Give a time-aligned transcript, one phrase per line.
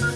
[0.00, 0.08] Всем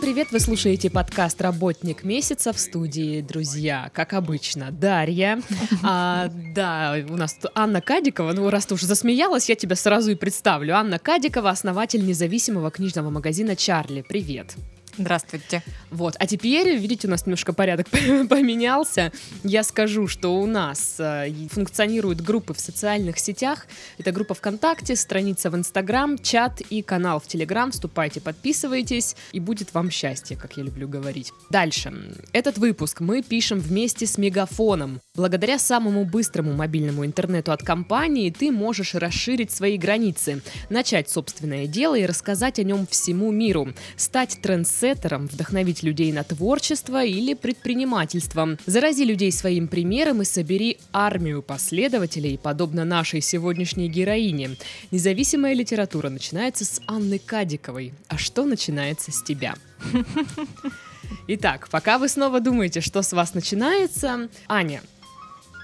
[0.00, 0.32] привет!
[0.32, 3.90] Вы слушаете подкаст «Работник месяца» в студии, друзья.
[3.92, 5.42] Как обычно, Дарья.
[5.82, 8.32] А, да, у нас Анна Кадикова.
[8.32, 10.74] Ну, раз ты уже засмеялась, я тебя сразу и представлю.
[10.74, 14.00] Анна Кадикова, основатель независимого книжного магазина «Чарли».
[14.00, 14.56] Привет!
[14.98, 15.62] Здравствуйте.
[15.90, 17.88] Вот, а теперь, видите, у нас немножко порядок
[18.28, 19.12] поменялся.
[19.44, 23.68] Я скажу, что у нас э, функционируют группы в социальных сетях.
[23.96, 27.70] Это группа ВКонтакте, страница в Инстаграм, чат и канал в Телеграм.
[27.70, 31.32] Вступайте, подписывайтесь, и будет вам счастье, как я люблю говорить.
[31.48, 31.92] Дальше.
[32.32, 35.00] Этот выпуск мы пишем вместе с Мегафоном.
[35.14, 41.96] Благодаря самому быстрому мобильному интернету от компании ты можешь расширить свои границы, начать собственное дело
[41.96, 44.87] и рассказать о нем всему миру, стать трендсеттером,
[45.26, 48.56] вдохновить людей на творчество или предпринимательство.
[48.66, 54.56] Зарази людей своим примером и собери армию последователей, подобно нашей сегодняшней героине.
[54.90, 57.94] Независимая литература начинается с Анны Кадиковой.
[58.08, 59.54] А что начинается с тебя?
[61.26, 64.82] Итак, пока вы снова думаете, что с вас начинается, Аня,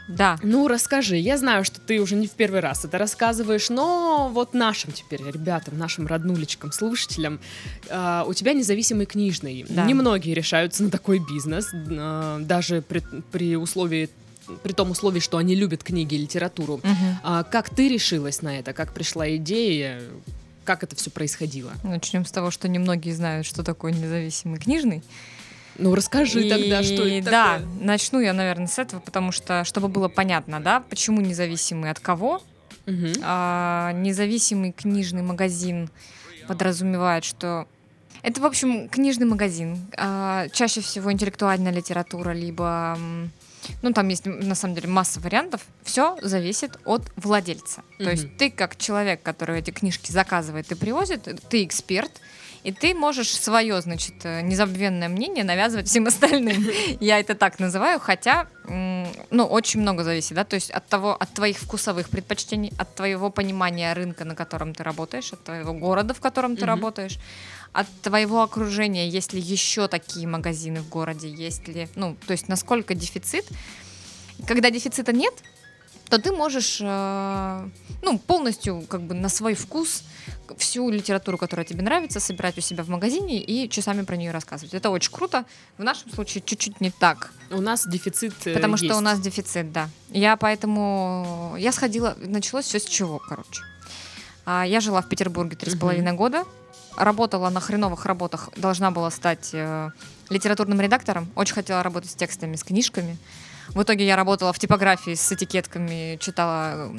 [0.09, 0.39] Да.
[0.43, 1.17] ну, расскажи.
[1.17, 5.23] Я знаю, что ты уже не в первый раз это рассказываешь, но вот нашим теперь
[5.23, 7.41] ребятам, нашим роднулечкам, слушателям,
[7.89, 9.65] э, у тебя независимый книжный.
[9.69, 9.85] Да.
[9.85, 13.03] Немногие решаются на такой бизнес, э, даже при,
[13.33, 14.11] при условии
[14.63, 16.81] при том условии, что они любят книги и литературу.
[16.83, 17.19] Мгм.
[17.23, 18.75] А как ты решилась на это?
[18.75, 20.03] Как пришла идея?
[20.65, 21.73] Как это все происходило?
[21.83, 25.03] Начнем с того, что немногие знают, что такое независимый книжный.
[25.77, 27.69] Ну, расскажи И тогда, что это Да, такое.
[27.81, 32.43] начну я, наверное, с этого, потому что, чтобы было понятно, да, почему независимый от кого.
[32.87, 33.13] Мгм.
[33.23, 35.91] А, независимый книжный магазин
[36.47, 37.67] подразумевает, что
[38.23, 39.79] это, в общем, книжный магазин.
[39.97, 42.99] А, чаще всего интеллектуальная литература, либо...
[43.81, 45.63] Ну, там есть, на самом деле, масса вариантов.
[45.83, 47.83] Все зависит от владельца.
[47.99, 52.13] То есть ты, как человек, который эти книжки заказывает и привозит, ты эксперт,
[52.65, 56.67] и ты можешь свое, значит, э, незабвенное мнение навязывать всем остальным.
[57.01, 61.31] Я это так называю, хотя, ну, очень много зависит, да, то есть от того, от
[61.35, 66.21] твоих вкусовых предпочтений, от твоего понимания рынка, на котором ты работаешь, от твоего города, в
[66.21, 67.19] котором ты работаешь,
[67.75, 72.49] от твоего окружения, есть ли еще такие магазины в городе, есть ли, ну, то есть
[72.49, 73.45] насколько дефицит.
[74.47, 75.35] Когда дефицита нет,
[76.15, 77.69] то ты можешь, э,
[78.03, 80.05] ну, полностью как бы на свой вкус
[80.59, 84.75] всю литературу, которая тебе нравится, собирать у себя в магазине и часами про нее рассказывать.
[84.75, 85.45] Это очень круто.
[85.77, 89.01] В нашем случае чуть-чуть не так, У нас дефицит э, потому что у есть.
[89.01, 89.89] нас дефицит, да.
[90.11, 91.57] Я поэтому...
[91.59, 92.17] Я сходила...
[92.19, 93.63] Началось все с чего, короче.
[94.47, 96.45] А, Я жила в Петербурге три с половиной года.
[96.97, 98.51] Работала на хреновых работах.
[98.57, 99.91] Должна была стать э,
[100.31, 101.29] литературным редактором.
[101.35, 103.19] Очень хотела работать с текстами, с книжками.
[103.69, 106.91] В итоге я работала в типографии с этикетками, читала...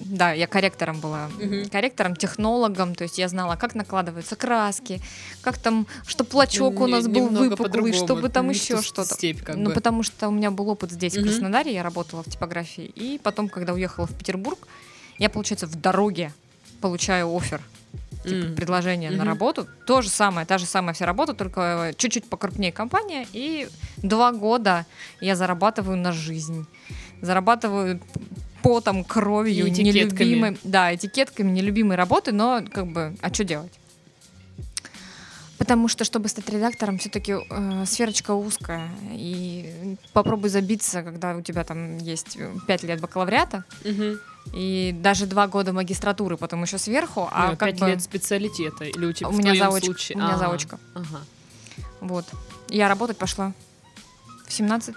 [0.00, 1.28] Да, я корректором была.
[1.40, 1.68] Мгм.
[1.68, 2.94] Корректором, технологом.
[2.94, 5.00] То есть я знала, как накладываются краски,
[5.42, 9.14] как там, чтобы плачок у нас был выпуклый, чтобы там еще что-то.
[9.54, 12.84] ну, потому что у меня был опыт здесь, в Краснодаре, я работала в типографии.
[12.84, 14.58] И потом, когда уехала в Петербург,
[15.18, 16.32] я, получается, в дороге
[16.80, 17.60] получаю офер,
[18.24, 18.54] типа, М.
[18.56, 19.26] предложение на Мгм.
[19.26, 19.66] работу.
[19.86, 23.26] То же самое, та же самая вся работа, только э, чуть-чуть покрупнее компания.
[23.32, 23.68] И
[23.98, 24.86] два года
[25.20, 26.66] я зарабатываю на жизнь.
[27.20, 28.00] Зарабатываю
[28.62, 30.28] потом, кровью, И этикетками.
[30.28, 33.72] нелюбимой, да, этикетками нелюбимой работы, но как бы, а что делать?
[35.58, 37.34] Потому что, чтобы стать редактором, все-таки
[37.86, 38.90] сферочка узкая.
[39.12, 42.36] И попробуй забиться, когда у тебя там есть
[42.66, 44.18] 5 лет бакалавриата Мгм.
[44.52, 47.28] И даже 2 года магистратуры, потом еще сверху.
[47.32, 49.86] А Ну, как пять бы лет специалитета или у тебя у в меня заочка.
[49.86, 50.16] случае?
[50.16, 50.78] У меня А, заочка.
[50.94, 51.20] Ага.
[52.00, 52.26] Вот.
[52.68, 53.52] Я работать пошла
[54.46, 54.94] в 17,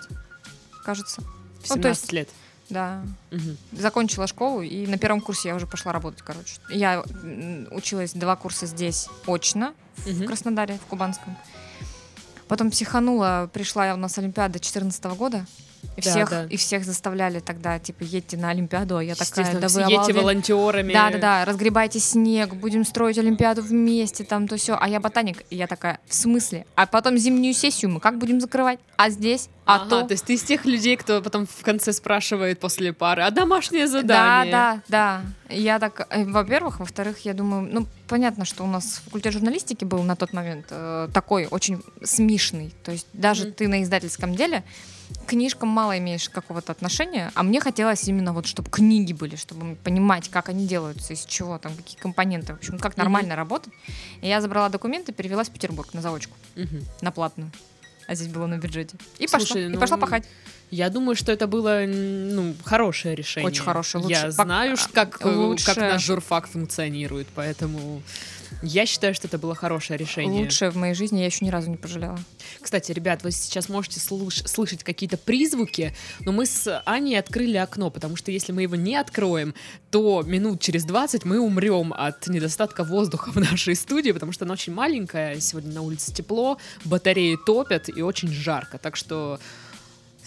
[0.83, 1.21] кажется.
[1.21, 2.29] В Ну, 17 то есть- лет.
[2.69, 3.01] Да.
[3.31, 3.57] Мгм.
[3.71, 6.55] Закончила школу, и на первом курсе я уже пошла работать, короче.
[6.69, 7.01] Я
[7.71, 10.27] училась два курса здесь очно, в Мгм.
[10.27, 11.37] Краснодаре, в Кубанском.
[12.49, 15.45] Потом психанула, пришла я у нас Олимпиада 14 года.
[15.95, 16.45] И, Да, всех, да.
[16.45, 20.17] и всех заставляли тогда, типа, едьте на Олимпиаду, а я такая, да вы едьте обалдели».
[20.19, 20.93] волонтерами.
[20.93, 24.77] Да, да, да, разгребайте снег, будем строить Олимпиаду вместе, там то все.
[24.79, 26.65] А я ботаник, и я такая, в смысле?
[26.75, 28.79] А потом зимнюю сессию мы как будем закрывать?
[28.95, 29.49] А здесь?
[29.65, 30.03] А Ага, то?
[30.03, 33.85] то есть ты из тех людей, кто потом в конце спрашивает после пары, а домашнее
[33.85, 34.51] Да, задание?
[34.51, 35.21] да, да.
[35.49, 40.03] Я так, э, во-первых, во-вторых, я думаю, ну, понятно, что у нас факультет журналистики был
[40.03, 42.73] на тот момент э, такой очень смешный.
[42.83, 43.53] То есть даже Мгм.
[43.53, 44.63] ты на издательском деле
[45.27, 50.29] книжкам мало имеешь какого-то отношения, а мне хотелось именно вот, чтобы книги были, чтобы понимать,
[50.29, 53.73] как они делаются, из чего, там, какие компоненты, в общем, как нормально работать.
[54.21, 56.81] И я забрала документы, перевелась в Петербург на заочку, Мгм.
[57.01, 57.51] на платную.
[58.09, 58.95] а здесь было на бюджете.
[59.19, 60.23] И Слушай, пошла, и ну, пошла пахать.
[60.69, 63.47] Я думаю, что это было ну, хорошее решение.
[63.47, 64.19] Очень хорошее, лучше.
[64.19, 65.65] Я знаю, как, э, лучше.
[65.65, 68.01] как наш журфак функционирует, поэтому
[68.61, 70.43] я считаю, что это было хорошее решение.
[70.43, 72.19] Лучшее в моей жизни я еще ни разу не пожалела.
[72.61, 77.89] Кстати, ребят, вы сейчас можете слуш- слышать какие-то призвуки, но мы с Аней открыли окно,
[77.89, 79.53] потому что если мы его не откроем,
[79.91, 84.53] то минут через 20 мы умрем от недостатка воздуха в нашей студии, потому что она
[84.53, 89.39] очень маленькая, сегодня на улице тепло, батареи топят и очень жарко, так что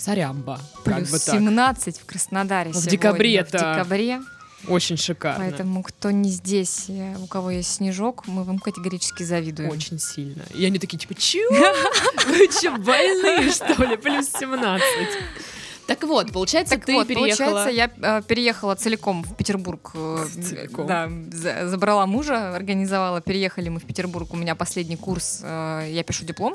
[0.01, 1.35] сорямба, как Плюс бы так.
[1.35, 2.91] 17 в Краснодаре В сегодня.
[2.91, 4.21] декабре В это декабре.
[4.69, 5.45] Очень шикарно.
[5.45, 9.71] Поэтому кто не здесь, э, у кого есть снежок, мы вам категорически завидуем.
[9.71, 10.43] Очень сильно.
[10.55, 11.51] И они такие, типа, чего?
[12.27, 13.97] Вы что, больные, что ли?
[13.97, 14.83] Плюс 17.
[15.87, 17.65] Так вот, получается, Так ты вот, переехала...
[17.65, 17.71] получается,
[18.03, 19.91] я э, переехала целиком в Петербург.
[19.95, 20.87] э, Целиком.
[20.87, 24.33] Да, за- забрала мужа, организовала, переехали мы в Петербург.
[24.33, 26.55] У меня последний курс, э, я пишу диплом.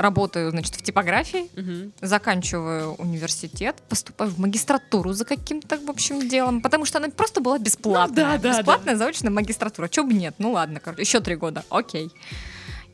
[0.00, 1.92] Работаю, значит, в типографии, Мгм.
[2.00, 7.58] заканчиваю университет, поступаю в магистратуру за каким-то, в общем, делом, потому что она просто была
[7.58, 8.36] бесплатная.
[8.36, 9.88] Ну да, да, бесплатная заочная магистратура.
[9.88, 10.34] Чего бы нет?
[10.38, 12.10] Ну ладно, короче, еще три года, окей.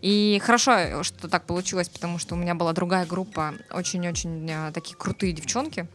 [0.03, 4.95] И хорошо, что так получилось, потому что у меня была другая группа, очень-очень э, такие
[4.97, 5.87] крутые девчонки.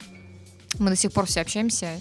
[0.80, 2.00] Мы до сих пор все общаемся.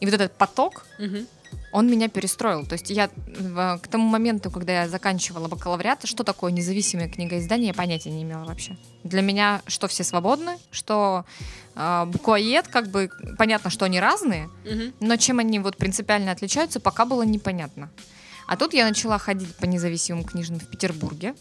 [0.00, 1.26] И вот этот поток, Мгм.
[1.72, 2.66] Он меня перестроил.
[2.66, 7.74] То есть я к тому моменту, когда я заканчивала бакалавриат, что такое независимое книгоиздание, я
[7.74, 8.76] понятия не имела вообще.
[9.04, 11.24] Для меня, что все свободны, что
[11.76, 14.92] э, буквоед, как бы понятно, что они разные, Мгм.
[15.00, 17.90] но чем они вот принципиально отличаются, пока было непонятно.
[18.46, 21.34] А тут я начала ходить по независимым книжным в Петербурге.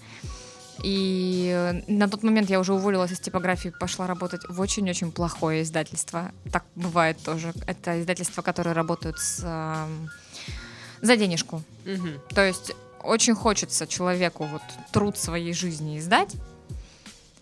[0.84, 5.64] И э, на тот момент я уже уволилась из типографии, пошла работать в очень-очень плохое
[5.64, 6.32] издательство.
[6.52, 7.54] Так бывает тоже.
[7.68, 10.10] Это издательство, которое работают с, эм,
[11.02, 11.62] за денежку.
[11.86, 12.22] Мгм.
[12.30, 12.74] То есть
[13.04, 14.62] очень хочется человеку вот
[14.92, 16.36] труд своей жизни издать,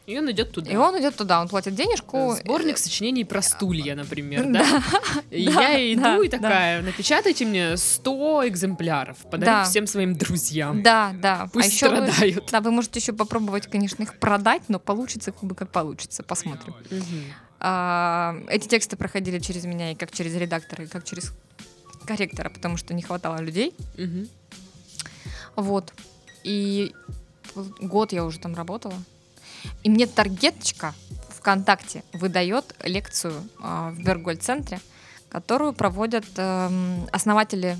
[0.08, 0.72] И он идет туда.
[0.72, 2.34] и он идет туда, он платит денежку.
[2.40, 4.66] Сборник сочинений про стулья, например, да?
[5.30, 9.64] И я иду и такая, напечатайте мне 100 экземпляров, подарю Да.
[9.66, 10.82] всем своим друзьям.
[10.82, 11.50] Да, да.
[11.52, 12.50] Пусть а вы, страдают.
[12.50, 16.24] да, вы можете еще попробовать, конечно, их продать, но получится как бы как получится.
[16.24, 16.74] Посмотрим.
[17.60, 21.34] А, эти тексты проходили через меня и как через редактора, и как через
[22.06, 23.74] корректора, потому что не хватало людей.
[25.58, 25.94] Вот.
[26.46, 26.94] И
[27.82, 28.94] год я уже там работала.
[29.84, 30.94] И мне таргеточка
[31.30, 34.80] ВКонтакте выдает лекцию а, в Бергольд-центре,
[35.30, 37.78] которую проводят эм, основатели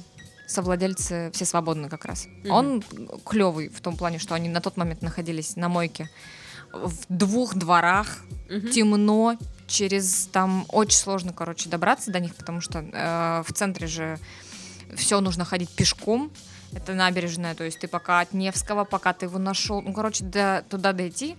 [0.48, 2.28] совладельцы все свободны как раз.
[2.44, 2.52] Мгм.
[2.52, 2.84] Он
[3.26, 6.10] клевый в том плане, что они на тот момент находились на мойке
[6.72, 8.20] в двух дворах,
[8.50, 8.70] Мгм.
[8.72, 9.38] темно,
[9.68, 14.18] через там очень сложно, короче, добраться до них, потому что э, в центре же
[14.96, 16.32] все нужно ходить пешком.
[16.74, 20.66] Это набережная, то есть ты пока от Невского, пока ты его нашел, ну, короче, до,
[20.70, 21.36] туда дойти,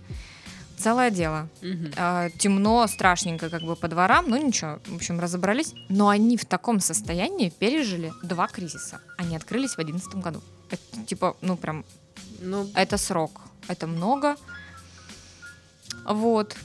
[0.77, 1.47] целое дело.
[1.61, 1.91] Мгм.
[1.95, 5.73] Э, темно, страшненько как бы по дворам, ну ничего, в общем, разобрались.
[5.89, 9.01] Но они в таком состоянии пережили два кризиса.
[9.17, 10.41] Они открылись в одиннадцатом году.
[10.71, 11.85] Это типа, ну прям
[12.41, 14.35] Ну, это срок, это много.
[16.05, 16.55] Вот.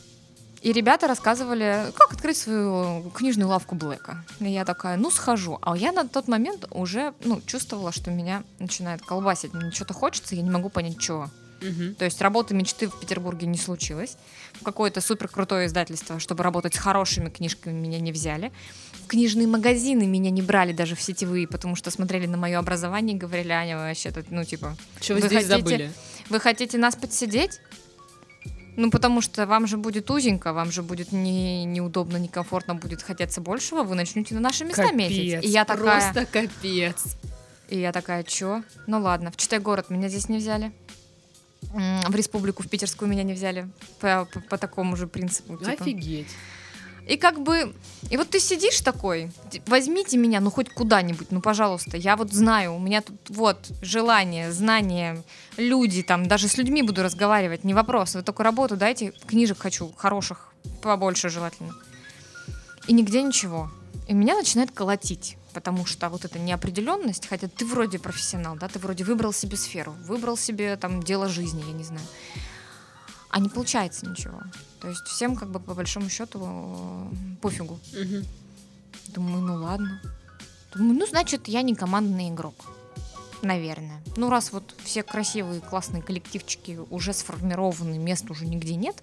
[0.64, 4.24] И ребята рассказывали, как открыть свою книжную лавку Блэка.
[4.40, 5.58] И я такая, ну схожу.
[5.60, 9.52] А я на тот момент уже ну, чувствовала, что меня начинает колбасить.
[9.52, 11.28] Мне что-то хочется, я не могу понять, чего.
[11.60, 11.94] мгм.
[11.96, 14.16] То есть работы мечты в Петербурге не случилось.
[14.54, 18.50] В какое-то супер крутое издательство, чтобы работать с хорошими книжками, меня не взяли.
[19.04, 23.14] В книжные магазины меня не брали даже в сетевые, потому что смотрели на мое образование
[23.16, 25.92] и говорили, Аня, вы вообще тут, ну, типа, Что вы, Вы здесь хотите- забыли?
[26.30, 27.60] вы хотите нас подсидеть?
[28.76, 33.40] Ну, потому что вам же будет узенько, вам же будет не, неудобно, некомфортно, будет хотеться
[33.40, 35.32] большего, вы начнете на наши места метить.
[35.34, 37.16] Капец, И я такая, просто капец.
[37.68, 38.62] и я такая, чё?
[38.86, 40.72] Ну ладно, в Читай город меня здесь не взяли.
[42.08, 43.68] В республику, в питерскую меня не взяли
[44.00, 45.56] по, по- по такому же принципу.
[45.56, 45.72] типа.
[45.72, 46.28] Офигеть.
[47.06, 47.74] И как бы,
[48.10, 49.30] и вот ты сидишь такой,
[49.66, 54.50] возьмите меня, ну хоть куда-нибудь, ну пожалуйста, я вот знаю, у меня тут вот желание,
[54.52, 55.22] знание,
[55.58, 59.92] люди там, даже с людьми буду разговаривать, не вопрос, вы только работу дайте, книжек хочу,
[59.96, 61.74] хороших, побольше желательно.
[62.86, 63.70] И нигде ничего.
[64.08, 68.78] И меня начинает колотить, потому что вот эта неопределенность, хотя ты вроде профессионал, да, ты
[68.78, 72.06] вроде выбрал себе сферу, выбрал себе там дело жизни, я не знаю.
[73.30, 74.40] А не получается ничего.
[74.84, 77.80] То есть всем как бы по большому счету э, пофигу.
[77.94, 78.26] Мгм.
[79.08, 80.02] Думаю, ну ладно.
[80.74, 82.54] Думаю, ну значит я не командный игрок.
[83.40, 84.02] Наверное.
[84.16, 89.02] Ну раз вот все красивые, классные коллективчики уже сформированы, мест уже нигде нет,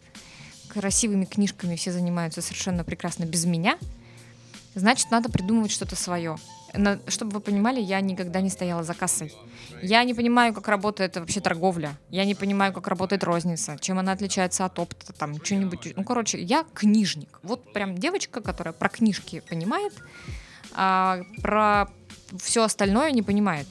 [0.67, 3.79] красивыми книжками все занимаются совершенно прекрасно без меня,
[4.75, 6.37] значит надо придумывать что-то свое.
[6.73, 9.33] На- чтобы вы понимали, я никогда не стояла за кассой.
[9.81, 11.97] Я не понимаю, как работает вообще торговля.
[12.09, 15.93] Я не понимаю, как работает розница, чем она отличается от опта, там, что-нибудь.
[15.95, 17.39] Ну, короче, я книжник.
[17.43, 19.93] Вот прям девочка, которая про книжки понимает,
[20.73, 21.89] а про
[22.39, 23.67] все остальное не понимает.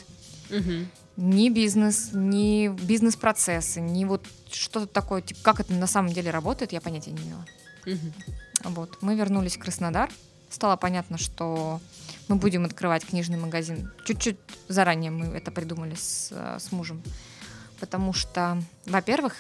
[0.51, 0.89] Мгм.
[1.17, 6.73] Ни бизнес, ни бизнес-процессы, ни вот что-то такое, типа, как это на самом деле работает,
[6.73, 7.47] я понятия не имела.
[7.87, 8.13] Мгм.
[8.65, 8.99] Вот.
[9.01, 10.11] Мы вернулись в Краснодар.
[10.51, 11.81] Стало понятно, что
[12.31, 13.91] мы будем открывать книжный магазин.
[14.05, 17.03] Чуть-чуть заранее мы это придумали с, э, с мужем.
[17.81, 19.35] Потому что, во-первых,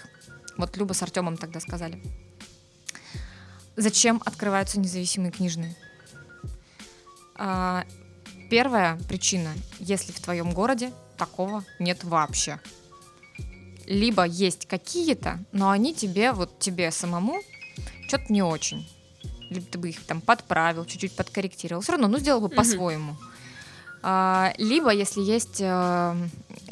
[0.57, 2.03] вот Люба с Артемом тогда сказали,
[3.77, 5.77] зачем открываются независимые книжные?
[7.37, 7.85] А,
[8.51, 12.59] первая причина, если в твоем городе такого нет вообще.
[13.87, 17.41] Либо есть какие-то, но они тебе, вот тебе самому,
[18.09, 18.89] что-то не очень.
[19.51, 21.83] Либо ты бы их там подправил, чуть-чуть подкорректировал.
[21.83, 22.57] Все равно, ну, сделал бы Мгм.
[22.57, 23.17] по-своему.
[24.03, 26.17] А, либо, если есть э,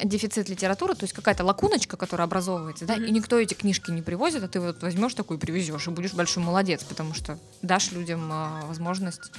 [0.03, 3.03] дефицит литературы, то есть какая-то лакуночка, которая образовывается, да, Мгм.
[3.05, 6.13] и никто эти книжки не привозит, а ты вот возьмешь такую и привезешь, и будешь
[6.13, 9.31] большой молодец, потому что дашь людям э, возможность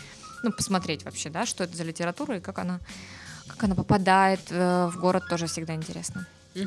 [0.45, 2.79] ну, посмотреть вообще, да, что это за литература и как она,
[3.49, 6.27] как она попадает э, в город, тоже всегда интересно.
[6.55, 6.67] И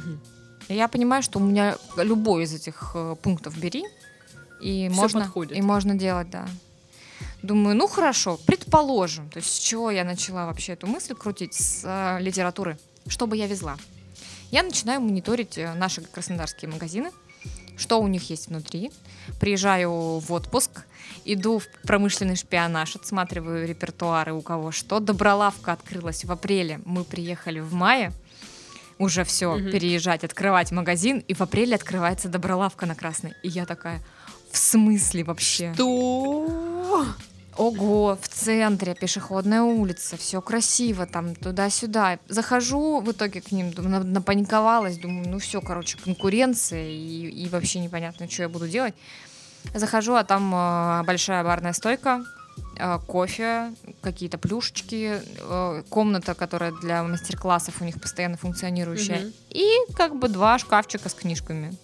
[0.68, 3.86] Я понимаю, что у меня любой из этих э, пунктов бери,
[4.64, 5.58] и Всё можно, подходит.
[5.58, 6.48] и можно делать, да.
[7.42, 11.82] Думаю, ну хорошо, предположим, то есть с чего я начала вообще эту мысль крутить с
[11.84, 12.78] э, литературы,
[13.08, 13.78] что бы я везла.
[14.52, 17.12] Я начинаю мониторить э, наши краснодарские магазины,
[17.76, 18.92] что у них есть внутри.
[19.42, 20.86] Приезжаю в отпуск,
[21.26, 25.00] иду в промышленный шпионаж, отсматриваю репертуары у кого что.
[25.02, 28.14] Добролавка открылась в апреле, мы приехали в мае,
[29.00, 29.72] уже все, Мгм.
[29.72, 33.34] переезжать, открывать магазин, и в апреле открывается Добролавка на Красной.
[33.44, 34.02] И я такая,
[34.54, 35.74] в смысле вообще?
[35.74, 36.48] Что?
[37.58, 42.18] Ого, в центре пешеходная улица, все красиво, там туда-сюда.
[42.28, 43.72] Захожу в итоге к ним,
[44.12, 48.96] напаниковалась, думаю, ну все, короче, конкуренция и, и вообще непонятно, что я буду делать.
[49.76, 52.24] Захожу, а там э, большая барная стойка,
[52.78, 59.34] э, кофе, какие-то плюшечки, э, комната, которая для мастер-классов у них постоянно функционирующая, Мгм.
[59.52, 61.76] и как бы два шкафчика с книжками.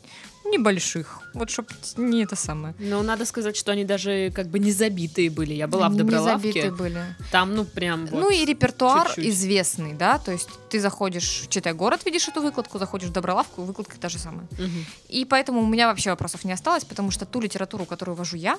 [0.51, 1.20] Небольших.
[1.34, 2.74] Вот чтоб не это самое.
[2.79, 5.53] Но надо сказать, что они даже как бы не забитые были.
[5.53, 6.51] Я была в Они не Добролавке.
[6.51, 7.01] забиты были.
[7.32, 8.20] Там, ну, прям вот.
[8.20, 9.27] ну и репертуар чуть-чуть.
[9.27, 13.62] известный, да, то есть ты заходишь, в читай город, видишь эту выкладку, заходишь в Добролавку,
[13.63, 14.48] выкладка та же самая.
[14.51, 14.86] Мгм.
[15.08, 18.58] И поэтому у меня вообще вопросов не осталось, потому что ту литературу, которую вожу я,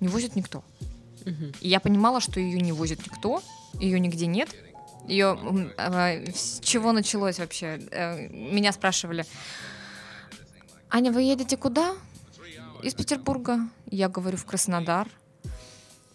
[0.00, 0.64] не возит никто.
[1.24, 1.52] Мгм.
[1.60, 3.42] И я понимала, что ее не возит никто,
[3.74, 4.48] ее нигде нет.
[5.06, 5.38] Ее
[5.76, 7.80] э, с чего началось вообще?
[7.90, 9.24] Э, Меня спрашивали,
[10.92, 11.94] Аня, вы едете куда?
[12.82, 13.60] Из Петербурга.
[13.90, 15.06] Я говорю, в Краснодар.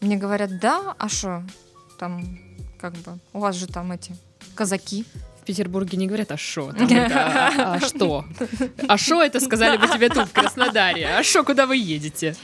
[0.01, 1.43] Мне говорят, да, а что?
[1.97, 2.37] Там,
[2.77, 4.13] как бы, у вас же там эти
[4.53, 5.05] казаки.
[5.41, 6.73] В Петербурге не говорят, а шо?
[6.73, 8.25] Там это, а, а что?
[8.87, 11.07] А шо это сказали бы тебе тут, в Краснодаре?
[11.07, 12.35] А шо, куда вы едете?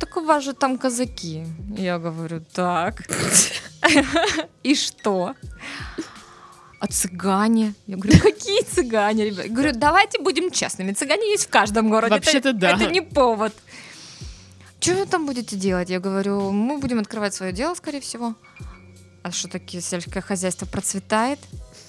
[0.00, 1.46] Так у вас же там казаки.
[1.76, 3.02] Я говорю, так.
[4.64, 5.34] И что?
[6.88, 7.74] А цыгане?
[7.86, 9.46] Я говорю, какие цыгане, ребят?
[9.46, 10.92] Я говорю, давайте будем честными.
[10.92, 12.14] Цыгане есть в каждом городе.
[12.14, 12.70] Это- Вообще-то да.
[12.76, 13.52] Это не повод.
[14.80, 15.90] Что вы там будете делать?
[15.90, 18.34] Я говорю, мы будем открывать свое дело, скорее всего.
[19.22, 21.38] А что такие сельское хозяйство процветает?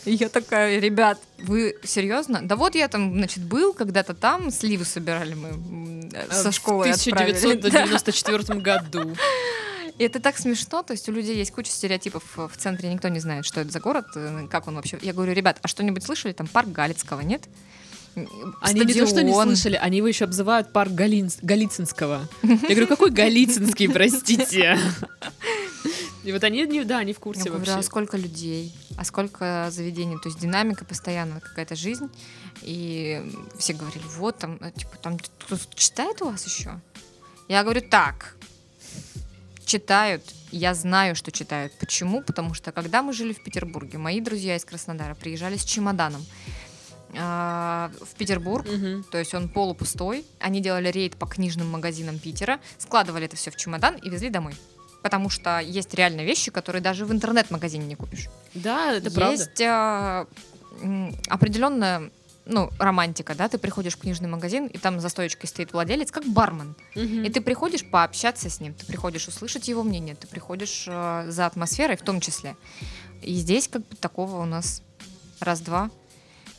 [0.05, 2.39] И я такая, ребят, вы серьезно?
[2.41, 6.95] Да вот я там, значит, был когда-то там, сливы собирали мы э, со школы В
[6.95, 7.35] отправили.
[7.37, 9.15] 1994 году.
[9.97, 13.19] И это так смешно, то есть у людей есть куча стереотипов в центре, никто не
[13.19, 14.99] знает, что это за город, э, как он вообще.
[15.01, 16.33] Я говорю, ребят, а что-нибудь слышали?
[16.33, 17.47] Там парк Галицкого, нет?
[18.61, 19.47] Они не то, что не Стадион.
[19.47, 22.27] слышали, они его еще обзывают парк Галинс- Голицынского.
[22.43, 24.79] Я говорю, какой Голицынский, простите?
[26.23, 27.83] И вот они, да, они в Я курсе говорю, а вообще.
[27.87, 32.09] сколько людей, а сколько заведений, то есть динамика постоянно, какая-то жизнь.
[32.63, 33.21] И
[33.57, 36.81] все говорили, вот там, э, типа, там кто-то читает у вас еще?
[37.47, 38.35] Я говорю, так,
[39.67, 41.73] читают, я знаю, что читают.
[41.77, 42.23] Почему?
[42.23, 46.25] Потому что когда мы жили в Петербурге, мои друзья из Краснодара приезжали с чемоданом
[47.17, 49.03] а, в Петербург, Мгм.
[49.11, 50.25] то есть он полупустой.
[50.39, 54.55] Они делали рейд по книжным магазинам Питера, складывали это все в чемодан и везли домой.
[55.03, 58.27] Потому что есть реально вещи, которые даже в интернет-магазине не купишь.
[58.55, 59.31] Да, это правда.
[59.41, 60.27] есть а,
[61.29, 62.09] определенная
[62.49, 66.25] ну, романтика, да, ты приходишь в книжный магазин, и там за стоечкой стоит владелец, как
[66.25, 66.75] бармен.
[66.95, 67.23] Мгм.
[67.23, 71.45] И ты приходишь пообщаться с ним, ты приходишь услышать его мнение, ты приходишь э, за
[71.45, 72.55] атмосферой в том числе.
[73.21, 74.81] И здесь как бы такого у нас
[75.39, 75.89] раз-два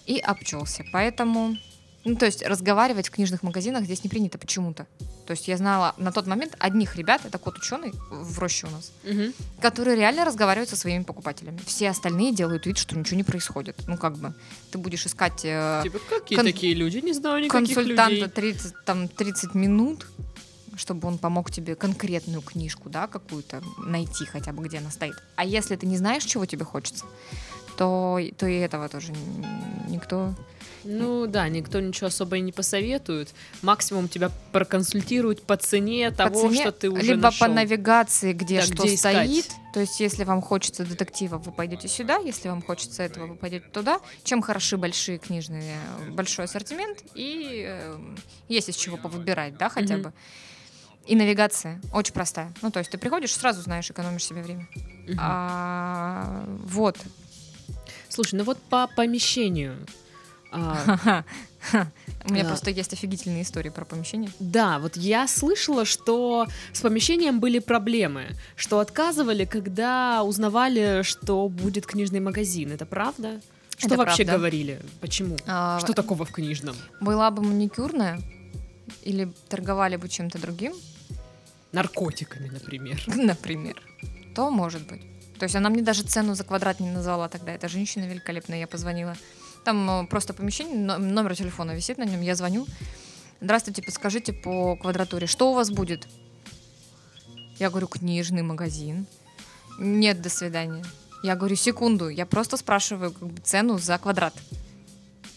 [0.06, 0.84] и обчелся.
[0.92, 1.56] Поэтому,
[2.04, 4.86] ну, то есть разговаривать в книжных магазинах здесь не принято почему-то.
[5.28, 8.70] То есть я знала на тот момент одних ребят, это кот ученый в роще у
[8.70, 9.34] нас, Мгм.
[9.60, 11.60] которые реально разговаривают со своими покупателями.
[11.66, 13.76] Все остальные делают вид, что ничего не происходит.
[13.86, 14.32] Ну как бы
[14.70, 16.96] ты будешь искать э, Типа, какие кон- такие люди?
[17.04, 18.28] Не знаю никаких консультанта людей.
[18.30, 20.06] 30, там, 30 минут,
[20.78, 25.22] чтобы он помог тебе конкретную книжку, да, какую-то найти хотя бы, где она стоит.
[25.36, 27.04] А если ты не знаешь, чего тебе хочется,
[27.76, 29.12] то, то и этого тоже
[29.88, 30.34] никто...
[30.90, 33.28] Ну да, никто ничего особо и не посоветует.
[33.60, 37.46] Максимум тебя проконсультируют по цене по того, цене, что ты уже либо нашел.
[37.46, 39.26] по навигации, где Да, что где искать.
[39.28, 39.46] стоит.
[39.74, 42.16] То есть, если вам хочется детектива, вы пойдете сюда.
[42.16, 44.00] Если вам хочется этого, вы пойдете туда.
[44.24, 45.76] Чем хороши большие книжные,
[46.06, 47.98] э, большой ассортимент и э,
[48.48, 50.02] есть из чего повыбирать, да, хотя Мгм.
[50.04, 50.12] бы.
[51.06, 52.50] И навигация очень простая.
[52.62, 54.66] Ну, то есть ты приходишь, сразу знаешь, экономишь себе время.
[55.06, 55.18] Мгм.
[55.20, 56.96] А, вот.
[58.08, 59.76] Слушай, ну вот по помещению.
[60.50, 61.24] А,
[62.24, 62.48] У меня Да.
[62.48, 64.30] просто есть офигительные истории про помещение.
[64.38, 71.86] Да, вот я слышала, что с помещением были проблемы, что отказывали, когда узнавали, что будет
[71.86, 72.72] книжный магазин.
[72.72, 73.40] Это правда?
[73.76, 74.38] Что Это вообще правда.
[74.38, 74.80] говорили?
[75.00, 75.36] Почему?
[75.46, 76.76] А, Что такого в книжном?
[77.00, 78.20] Была бы маникюрная
[79.04, 80.74] или торговали бы чем-то другим,
[81.72, 83.02] Наркотиками, например.
[83.06, 83.80] например,
[84.34, 85.02] то может быть.
[85.38, 87.52] То есть она мне даже цену за квадрат не назвала тогда.
[87.52, 89.14] Эта женщина великолепная, я позвонила.
[89.68, 92.66] Там э, просто помещение, но- номер телефона висит на нем, я звоню.
[93.42, 96.08] Здравствуйте, подскажите по квадратуре, что у вас будет?
[97.58, 99.04] Я говорю, книжный магазин.
[99.78, 100.82] Нет, до свидания.
[101.22, 104.32] Я говорю, секунду, я просто спрашиваю как бы, цену за квадрат.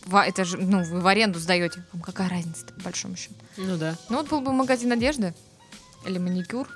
[0.06, 1.84] Ва- Это же, ну, вы в аренду сдаете.
[1.92, 3.36] Вам какая разница по большому счету?
[3.58, 3.98] Ну да.
[4.08, 5.34] Ну вот был бы магазин одежды
[6.06, 6.70] или маникюр,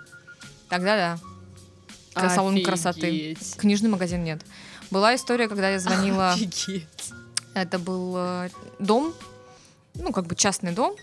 [0.67, 1.19] тогда да.
[2.21, 3.07] К- салон красоты.
[3.07, 3.55] Офигеть.
[3.55, 4.41] Книжный магазин нет.
[4.91, 7.13] Была история, когда я звонила, Офигеть.
[7.55, 9.13] Это был э, дом,
[9.95, 10.95] ну как бы частный дом,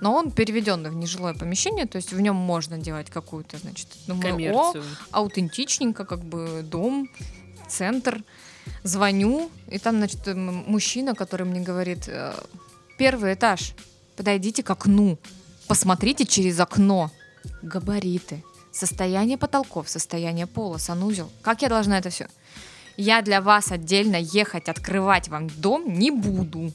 [0.00, 4.20] но он переведен в нежилое помещение, то есть в нем можно делать какую-то, значит, о,
[4.20, 4.84] Коммерцию.
[5.12, 7.08] аутентичненько, как бы дом,
[7.68, 8.22] центр.
[8.84, 12.32] Звоню, и там, значит, мужчина, который мне говорит, э,
[12.96, 13.74] первый этаж,
[14.16, 15.18] подойдите к окну,
[15.66, 17.10] посмотрите через окно,
[17.62, 21.28] габариты, состояние потолков, состояние пола, санузел.
[21.42, 22.28] Как я должна это все?
[22.96, 26.72] Я для вас отдельно ехать, открывать вам дом не буду.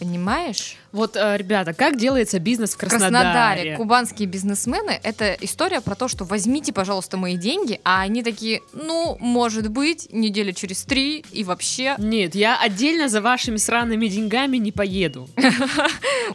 [0.00, 0.78] Понимаешь?
[0.92, 3.76] Вот, э, ребята, как делается бизнес в В Краснодаре Краснодаре?
[3.76, 9.18] кубанские бизнесмены— это история про то, что возьмите, пожалуйста, мои деньги, а они такие, ну,
[9.20, 11.96] может быть, неделя через три и вообще...
[11.98, 15.28] Нет, я отдельно за вашими сраными деньгами не поеду.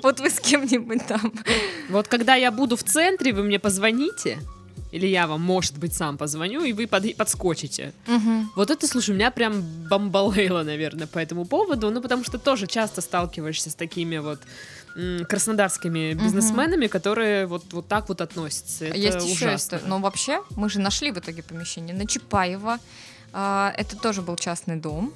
[0.04, 1.34] Вот вы с кем-нибудь там.
[1.90, 4.38] Вот когда я буду в центре, вы мне позвоните,
[4.96, 7.92] или я вам, может быть, сам позвоню, и вы под- подскочите.
[8.56, 13.02] Вот это, слушай, меня прям бомбалейло, наверное, по этому поводу, ну, потому что тоже часто
[13.02, 14.40] сталкиваешься с такими вот
[15.28, 18.86] краснодарскими бизнесменами, которые вот, вот так вот относятся.
[18.86, 19.56] Это Есть еще ужасно.
[19.76, 19.84] история.
[19.88, 22.80] Но вообще, мы же нашли в итоге помещение на Чапаева.
[23.34, 25.14] Это тоже был частный дом.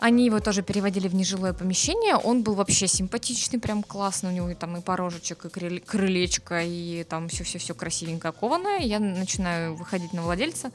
[0.00, 2.16] Они его тоже переводили в нежилое помещение.
[2.16, 4.30] Он был вообще симпатичный, прям классный.
[4.30, 8.78] У него и там и порожечек, и крылечко, и там все-все-все красивенько кованное.
[8.78, 10.72] Я начинаю выходить на владельца.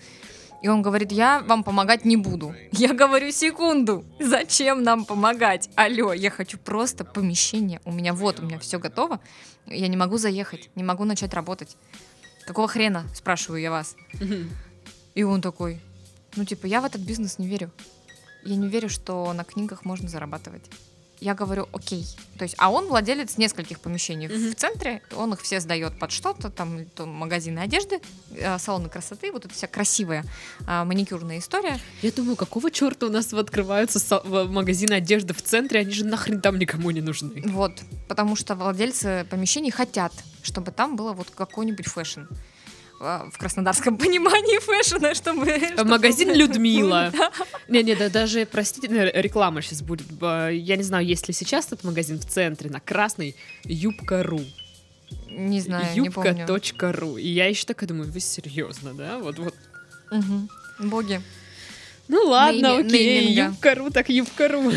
[0.61, 2.55] И он говорит, я вам помогать не буду.
[2.71, 5.69] Я говорю, секунду, зачем нам помогать?
[5.75, 7.81] Алло, я хочу просто помещение.
[7.85, 9.19] У меня вот, у меня все готово.
[9.67, 11.77] Я не могу заехать, не могу начать работать.
[12.45, 13.95] Какого хрена, спрашиваю я вас.
[15.13, 15.81] И он такой,
[16.35, 17.69] ну типа, я в этот бизнес не верю.
[18.45, 20.63] Я не верю, что на книгах можно зарабатывать.
[21.21, 22.05] Я говорю, окей.
[22.37, 24.51] То есть, а он владелец нескольких помещений Мгм.
[24.51, 28.01] в центре, он их все сдает под что-то, там то магазины одежды,
[28.35, 30.25] э, салоны красоты, вот эта вся красивая
[30.67, 31.79] а, маникюрная история.
[32.01, 36.59] Я думаю, какого черта у нас открываются магазины одежды в центре, они же нахрен там
[36.59, 37.41] никому не нужны.
[37.45, 37.71] Вот,
[38.09, 40.11] потому что владельцы помещений хотят,
[40.43, 42.23] чтобы там было вот какой-нибудь fashion.
[43.01, 45.45] А, В краснодарском понимании fashion -а, чтобы...
[45.59, 46.29] чтобы- Магазин
[47.67, 47.83] Людмила.
[47.83, 50.07] Не-не, да, даже, простите, реклама сейчас будет.
[50.21, 54.41] Я не знаю, есть ли сейчас этот магазин в центре, на Красной, Юбка.ру.
[55.29, 56.45] Не знаю, не помню.
[56.47, 57.17] Юбка.ру.
[57.17, 59.19] И я еще такая думаю, вы серьезно, да?
[59.19, 59.55] Вот, вот.
[60.11, 60.49] Мгм.
[60.79, 61.21] Боги.
[62.07, 63.33] Ну ладно, Нейми- окей.
[63.33, 64.71] Юбка.ру, так Юбка.ру.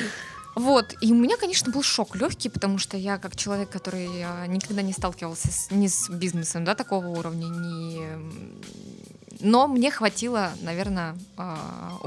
[0.55, 4.45] Вот, и у меня, конечно, был шок легкий, потому что я, как человек, который а,
[4.47, 8.01] никогда не сталкивался с, ни с бизнесом, да, такого уровня, ни...
[9.41, 12.01] Но мне хватило, наверное, а,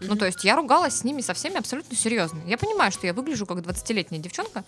[0.00, 2.40] Ну, то есть я ругалась с ними со всеми абсолютно серьезно.
[2.46, 4.64] Я понимаю, что я выгляжу как 20-летняя девчонка,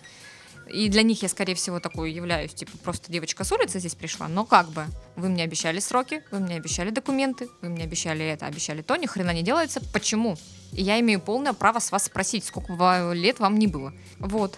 [0.67, 4.27] и для них я, скорее всего, такой являюсь, типа, просто девочка с улицы здесь пришла,
[4.27, 8.45] но как бы, вы мне обещали сроки, вы мне обещали документы, вы мне обещали это,
[8.45, 10.37] обещали то, ни хрена не делается, почему?
[10.71, 13.93] И я имею полное право с вас спросить, сколько лет вам не было.
[14.19, 14.55] Вот.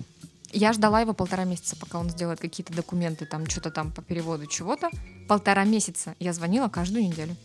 [0.52, 4.46] Я ждала его полтора месяца, пока он сделает какие-то документы, там что-то там по переводу
[4.46, 4.92] чего-то.
[5.28, 6.16] Полтора месяца.
[6.20, 7.36] Я звонила каждую неделю.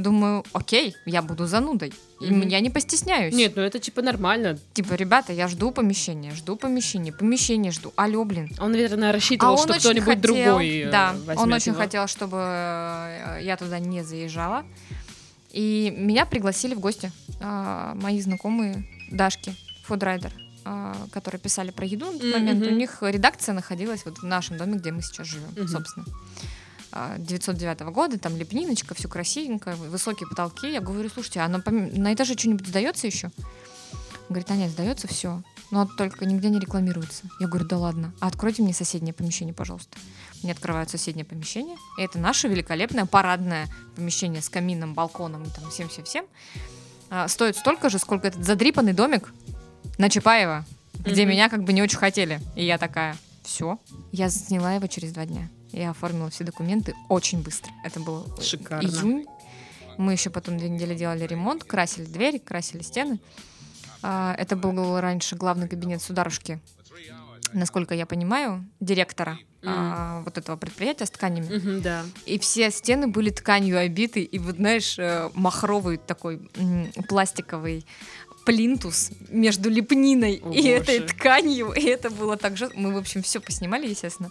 [0.00, 1.92] Думаю, окей, я буду занудой.
[2.20, 2.48] И Мгм.
[2.48, 3.34] я не постесняюсь.
[3.34, 4.58] Нет, ну это типа нормально.
[4.72, 7.92] Типа, ребята, я жду помещения, жду помещение, помещение жду.
[7.96, 8.50] Алло, блин.
[8.58, 11.80] Он, наверное, рассчитывал, А что кто-нибудь хотел, другой э, Да, он очень его.
[11.82, 14.64] хотел, чтобы э, я туда не заезжала.
[15.52, 17.10] И меня пригласили в гости
[17.40, 19.52] а, мои знакомые Дашки,
[19.84, 20.32] фудрайдер,
[20.64, 22.60] а, которые писали про еду на тот момент.
[22.60, 22.72] Мгм.
[22.72, 25.66] У них редакция находилась вот в нашем доме, где мы сейчас живем, Мгм.
[25.68, 26.06] собственно.
[26.92, 30.70] А, 909 года, там лепниночка, все красивенько, высокие потолки.
[30.70, 33.30] Я говорю, слушайте, а на, на этаже что-нибудь сдается еще?
[34.28, 37.24] Говорит, а нет, сдается все, но только нигде не рекламируется.
[37.40, 39.98] Я говорю, да ладно, а откройте мне соседнее помещение, пожалуйста.
[40.42, 45.68] Мне открывают соседнее помещение, и это наше великолепное парадное помещение с камином, балконом и там
[45.70, 46.26] всем-всем-всем.
[47.10, 49.32] А, стоит столько же, сколько этот задрипанный домик
[49.98, 51.30] на Чапаева, где Мгм.
[51.30, 52.40] меня как бы не очень хотели.
[52.54, 53.78] И я такая, все.
[54.12, 55.48] Я сняла его через два дня.
[55.72, 57.72] Я оформила все документы очень быстро.
[57.84, 58.86] Это был Шикарно.
[58.86, 59.26] июнь.
[59.98, 63.20] Мы еще потом две недели делали ремонт, красили двери, красили стены.
[64.02, 66.58] А, Это был раньше главный кабинет сударушки,
[67.52, 71.54] насколько я понимаю, директора а, вот этого предприятия с тканями.
[71.54, 72.04] Мгм, да.
[72.24, 76.50] И все стены были тканью обиты, и вот, знаешь, э, махровый такой
[77.08, 77.84] пластиковый
[78.44, 81.12] плинтус между лепниной О, и этой боже.
[81.12, 82.70] тканью, и это было так же.
[82.74, 84.30] Мы, в общем, все поснимали, естественно,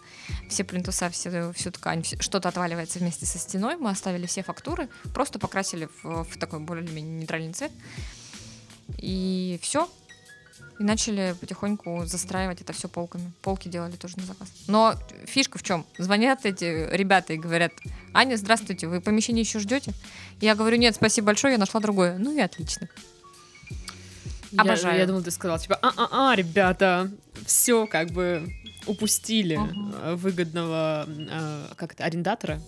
[0.49, 5.39] все плинтуса, все, всю ткань, что-то отваливается вместе со стеной, мы оставили все фактуры, просто
[5.39, 7.71] покрасили в, в такой более-менее нейтральный цвет,
[8.97, 9.89] и все.
[10.79, 13.33] И начали потихоньку застраивать это все полками.
[13.41, 14.47] Полки делали тоже на заказ.
[14.67, 14.95] Но
[15.25, 15.85] фишка в чем?
[15.97, 17.73] Звонят эти ребята и говорят,
[18.13, 19.91] Аня, здравствуйте, вы помещение еще ждете?
[20.39, 22.17] Я говорю, нет, спасибо большое, я нашла другое.
[22.17, 22.87] Ну и отлично.
[24.51, 24.97] Я- Обожаю.
[24.99, 27.09] Я, думала, ты сказала, типа, а-а-а, ребята,
[27.45, 28.51] все как бы
[28.87, 29.59] упустили
[30.03, 32.59] э, выгодного, э, как это, арендатора?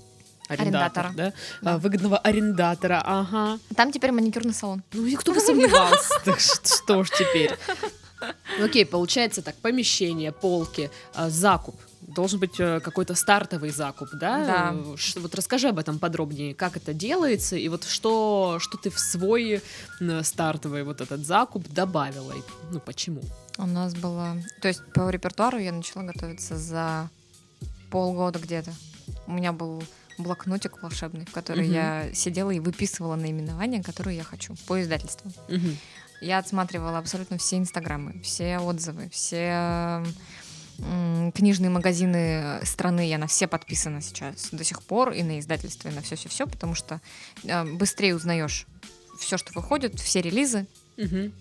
[0.48, 1.12] Арендатора.
[1.16, 1.34] да?
[1.62, 1.78] Да.
[1.78, 3.58] Выгодного арендатора, ага.
[3.76, 4.84] Там теперь маникюрный салон.
[4.94, 6.14] Ну и кто бы сомневался,
[6.76, 7.52] что ж теперь.
[8.64, 11.76] Окей, получается так, помещение, полки, а, закуп.
[12.16, 14.46] Должен быть э, какой-то стартовый закуп, да?
[14.46, 14.98] Да.
[14.98, 19.00] Ш- Вот расскажи об этом подробнее, как это делается, и вот что, что ты в
[19.00, 19.62] свой
[20.24, 23.22] стартовый вот этот закуп добавила, и, ну почему?
[23.58, 24.38] У нас было...
[24.62, 27.10] То есть по репертуару я начала готовиться за
[27.90, 28.74] полгода где-то.
[29.28, 29.84] У меня был
[30.18, 31.74] блокнотик волшебный, в который Мгм.
[31.74, 35.32] я сидела и выписывала наименования, которые я хочу по издательству.
[35.48, 35.78] Мгм.
[36.22, 40.04] Я отсматривала абсолютно все инстаграмы, все отзывы, все
[41.34, 45.92] книжные магазины страны, я на все подписана сейчас до сих пор, и на издательство, и
[45.94, 47.00] на все-все-все, потому что
[47.44, 48.66] э, быстрее узнаешь
[49.20, 50.66] все, что выходит, все релизы,
[50.98, 51.32] Мгм.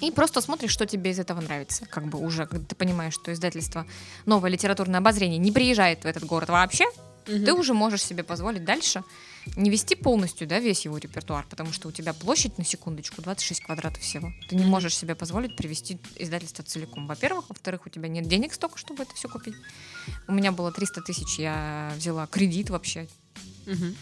[0.00, 1.86] и просто смотришь, что тебе из этого нравится.
[1.86, 3.86] Как бы уже, когда ты понимаешь, что издательство
[4.26, 6.84] «Новое литературное обозрение» не приезжает в этот город вообще,
[7.26, 7.44] Мгм.
[7.44, 9.02] ты уже можешь себе позволить дальше
[9.56, 13.62] не вести полностью да, весь его репертуар, потому что у тебя площадь на секундочку 26
[13.62, 14.32] квадратов всего.
[14.48, 17.06] Ты не можешь себе позволить привести издательство целиком.
[17.06, 17.46] Во-первых.
[17.48, 19.54] Во-вторых, у тебя нет денег столько, чтобы это все купить.
[20.28, 23.08] У меня было 300 тысяч, я взяла кредит вообще.
[23.66, 23.94] Мгм.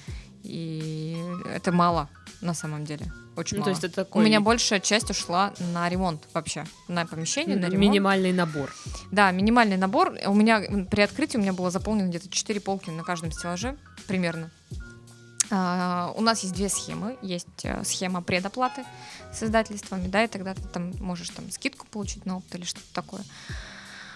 [0.45, 1.17] И
[1.53, 2.09] это мало
[2.41, 3.13] на самом деле.
[3.37, 3.81] Очень Ну, то мало.
[3.81, 7.79] есть это У такой меня большая часть ушла на ремонт вообще, на помещение, на ремонт.
[7.81, 8.73] минимальный набор.
[9.11, 10.15] Да, минимальный набор.
[10.27, 14.51] У меня при открытии у меня было заполнено где-то 4 полки на каждом стеллаже примерно.
[15.51, 17.17] А, у нас есть две схемы.
[17.23, 18.85] Есть э, схема предоплаты
[19.33, 22.93] с издательствами, да, и тогда ты там можешь там скидку получить на опт или что-то
[22.93, 23.23] такое.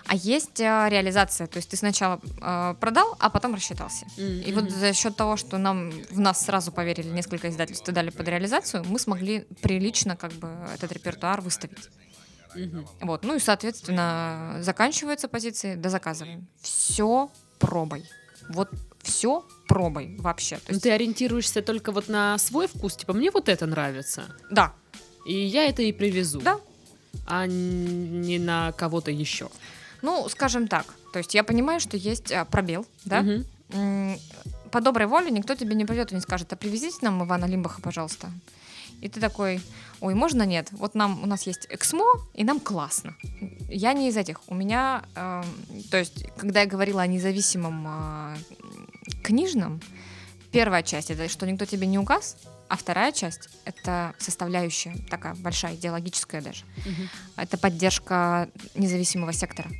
[0.07, 4.07] А есть э, реализация, то есть ты сначала э, продал, а потом рассчитался.
[4.17, 8.11] И вот за счет того, что нам в нас сразу поверили несколько издательств и дали
[8.11, 11.89] под реализацию, мы смогли прилично как бы этот репертуар выставить.
[12.55, 12.87] Мгм.
[13.01, 16.47] Вот, ну и, соответственно, заканчиваются позиции, дозаказываем.
[16.61, 18.05] Все пробой.
[18.49, 18.71] Вот
[19.03, 20.57] все пробой вообще.
[20.57, 24.25] То Ну, есть, ты ориентируешься только вот на свой вкус, типа, мне вот это нравится,
[24.51, 24.73] да,
[25.27, 26.41] и я это и привезу.
[26.41, 26.59] Да.
[27.27, 29.49] А не на кого-то еще.
[30.03, 30.87] ну, скажем так.
[31.13, 33.25] То есть я понимаю, что есть а, пробел, да.
[33.71, 34.19] М,
[34.71, 37.81] По доброй воле никто тебе не пойдет и не скажет, а привезите нам Ивана Лимбаха,
[37.83, 38.31] пожалуйста.
[39.03, 39.61] И ты такой,
[40.01, 40.69] ой, можно нет?
[40.73, 43.15] Вот нам, у нас есть Эксмо, и нам классно.
[43.69, 44.41] Я не из этих.
[44.49, 45.45] У меня, эм,
[45.91, 48.37] то есть, когда я говорила о независимом э,
[49.23, 49.81] книжном,
[50.51, 52.37] первая часть это что никто тебе не указ,
[52.69, 56.65] а вторая часть это составляющая такая большая идеологическая даже.
[56.87, 57.09] Мгм.
[57.37, 59.71] Это поддержка независимого сектора,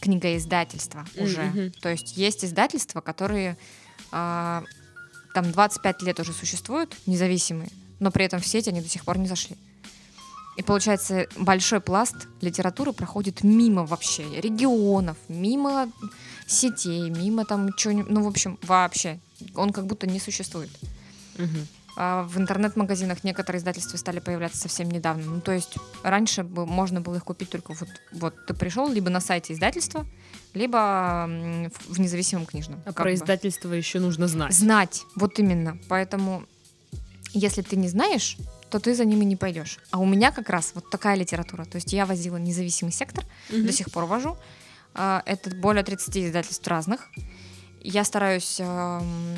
[0.00, 1.42] книгоиздательства уже.
[1.42, 1.72] Мгм.
[1.80, 3.56] То есть есть издательства, которые
[4.10, 4.64] а,
[5.34, 9.18] там 25 лет уже существуют, независимые, но при этом в сеть они до сих пор
[9.18, 9.56] не зашли.
[10.56, 15.92] И получается, большой пласт литературы проходит мимо вообще регионов, мимо
[16.46, 19.18] сетей, мимо там чего-нибудь, ну, в общем, вообще.
[19.54, 20.70] Он как будто не существует.
[21.36, 21.66] Мгм.
[21.98, 25.24] А в интернет-магазинах некоторые издательства стали появляться совсем недавно.
[25.24, 29.20] Ну, то есть раньше можно было их купить только вот, вот ты пришел либо на
[29.20, 30.06] сайте издательства,
[30.52, 31.26] либо
[31.88, 32.82] в независимом книжном.
[32.84, 33.14] А про бы.
[33.14, 34.52] издательство еще нужно знать.
[34.52, 35.78] Знать, вот именно.
[35.88, 36.44] Поэтому,
[37.32, 38.36] если ты не знаешь,
[38.70, 39.78] то ты за ними не пойдешь.
[39.90, 41.64] А у меня как раз вот такая литература.
[41.64, 43.64] То есть я возила независимый сектор, Мгм.
[43.66, 44.36] до сих пор вожу.
[44.96, 47.10] А, Это более 30 издательств разных.
[47.82, 49.36] Я стараюсь эм,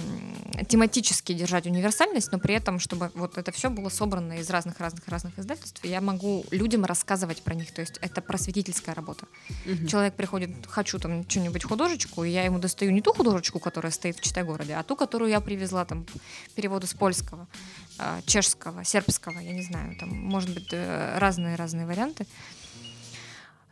[0.69, 5.85] тематически держать универсальность, но при этом, чтобы вот это все было собрано из разных-разных-разных издательств,
[5.85, 7.71] я могу людям рассказывать про них.
[7.73, 9.27] То есть это просветительская работа.
[9.67, 9.87] Мгм.
[9.87, 14.17] Человек приходит, хочу там что-нибудь художечку, и я ему достаю не ту художечку, которая стоит
[14.17, 16.07] в Читай-городе, а ту, которую я привезла там
[16.55, 17.49] переводы с польского,
[17.99, 22.27] э, чешского, сербского, я не знаю, там может быть э, разные-разные варианты.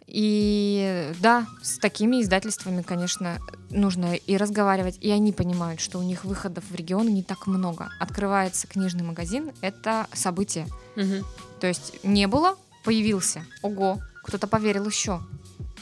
[0.07, 3.39] И да, с такими издательствами, конечно,
[3.71, 7.89] нужно и разговаривать, и они понимают, что у них выходов в регионы не так много.
[7.99, 10.69] Открывается книжный магазин, это событие.
[10.95, 11.25] Мгм.
[11.61, 13.45] То есть не было, появился.
[13.63, 15.21] Ого, кто-то поверил еще.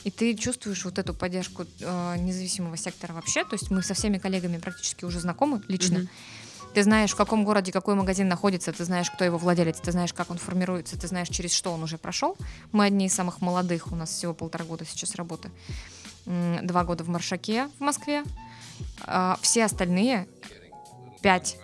[0.05, 3.45] И ты чувствуешь вот эту поддержку э, независимого сектора вообще.
[3.45, 6.01] То есть мы со всеми коллегами практически уже знакомы лично.
[6.01, 6.09] Мгм.
[6.75, 10.13] Ты знаешь, в каком городе какой магазин находится, ты знаешь, кто его владелец, ты знаешь,
[10.13, 12.37] как он формируется, ты знаешь, через что он уже прошел.
[12.73, 15.53] Мы одни из самых молодых, у нас всего полтора года сейчас работы.
[16.27, 18.25] Два года в Маршаке в Москве.
[19.03, 20.27] А все остальные
[21.23, 21.59] пять,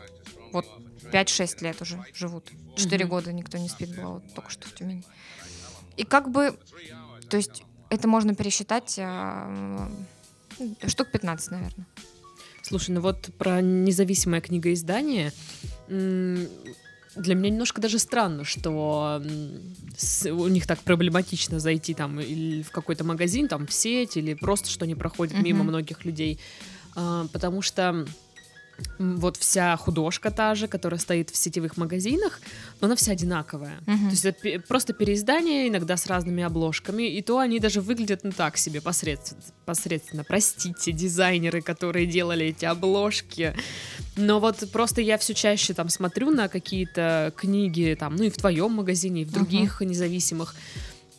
[0.52, 0.66] вот
[1.12, 2.48] 5-6 лет уже живут.
[2.76, 3.10] Четыре Мгм.
[3.10, 5.02] года никто не спит, было вот только что в Тюмени.
[5.96, 6.56] И как бы,
[7.28, 10.06] то есть это можно пересчитать м,
[10.86, 11.86] штук 15, наверное.
[12.70, 15.32] Слушай, ну вот про независимое книгоиздание
[15.88, 19.20] для меня немножко даже странно, что
[20.30, 24.70] у них так проблематично зайти там или в какой-то магазин, там в сеть, или просто
[24.70, 25.68] что они проходят мимо Мгм.
[25.70, 26.38] многих людей.
[26.94, 28.06] А, потому что
[28.98, 32.40] вот вся художка та же, которая стоит в сетевых магазинах,
[32.80, 33.78] но она вся одинаковая.
[33.86, 34.08] Мгм.
[34.08, 38.32] То есть это просто переиздания, иногда с разными обложками, и то они даже выглядят ну
[38.32, 40.24] так себе посредственно, посредственно.
[40.24, 43.54] Простите, дизайнеры, которые делали эти обложки.
[44.16, 48.36] Но вот просто я все чаще там смотрю на какие-то книги, там, ну и в
[48.36, 50.54] твоем магазине, и в других независимых.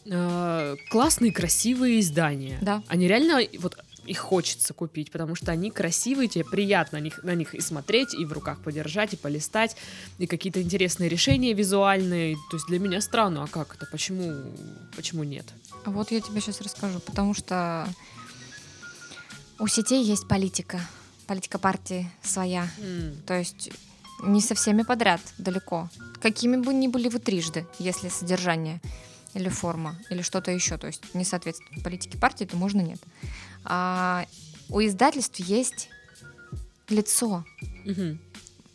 [0.05, 2.57] Э, классные, красивые издания.
[2.61, 2.83] Да.
[2.87, 7.35] Они реально вот их хочется купить, потому что они красивые, тебе приятно на них, на
[7.35, 9.75] них и смотреть, и в руках подержать, и полистать,
[10.17, 12.35] и какие-то интересные решения визуальные.
[12.49, 13.85] То есть для меня странно, а как это?
[13.91, 14.53] Почему,
[14.95, 15.45] почему нет?
[15.85, 17.87] А Вот я тебе сейчас расскажу, потому что
[19.59, 20.81] у сетей есть политика,
[21.27, 22.67] политика партии своя.
[22.79, 23.69] М, То есть
[24.23, 25.89] не со всеми подряд, далеко.
[26.21, 28.81] Какими бы ни были вы трижды, если содержание
[29.33, 32.99] или форма, или что-то еще, то есть не соответствует политике партии, то можно нет.
[33.63, 34.25] А
[34.69, 35.89] у издательств есть
[36.89, 37.45] лицо,
[37.85, 38.19] мгм.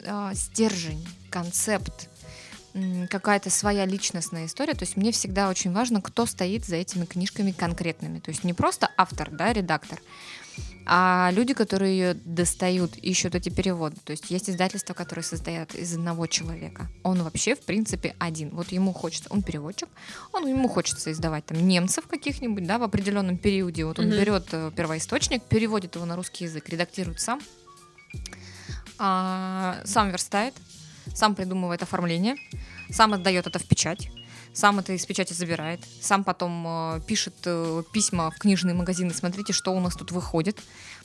[0.05, 2.09] а, стержень, концепт,
[3.09, 4.75] какая-то своя личностная история.
[4.75, 8.19] То есть мне всегда очень важно, кто стоит за этими книжками конкретными.
[8.19, 9.99] То есть не просто автор, да, редактор,
[10.89, 13.97] а люди, которые ее достают, ищут эти переводы.
[14.05, 16.89] То есть есть издательства, которые состоят из одного человека.
[17.03, 18.51] Он вообще, в принципе, один.
[18.51, 19.89] Вот ему хочется, он переводчик,
[20.33, 23.85] он ему хочется издавать там немцев каких-нибудь, да, в определенном периоде.
[23.85, 24.17] Вот он Мгм.
[24.17, 27.41] берет э, первоисточник, переводит его на русский язык, редактирует сам,
[28.99, 30.55] а, сам верстает,
[31.15, 32.37] сам придумывает оформление,
[32.91, 34.09] сам отдает это в печать,
[34.57, 39.53] сам это из печати забирает, сам потом э, пишет э, письма в книжные магазины, смотрите,
[39.53, 40.59] что у нас тут выходит.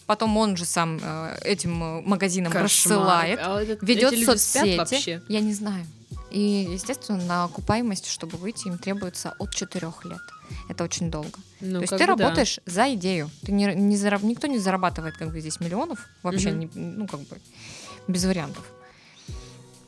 [0.07, 2.63] Потом он же сам э, этим э, магазинам Кошмар.
[2.65, 5.21] рассылает, А это- ведет соцсети.
[5.27, 5.85] Я не знаю.
[6.31, 10.21] И, естественно, на окупаемость, чтобы выйти, им требуется от 4 лет.
[10.69, 11.37] Это очень долго.
[11.59, 12.23] Ну, То есть ты бы да.
[12.23, 13.29] работаешь за идею.
[13.45, 16.07] Ты не, не зараб- Никто не зарабатывает как бы здесь миллионов.
[16.23, 16.59] Вообще, Мгм.
[16.59, 17.37] не- ну, как бы
[18.07, 18.63] без вариантов.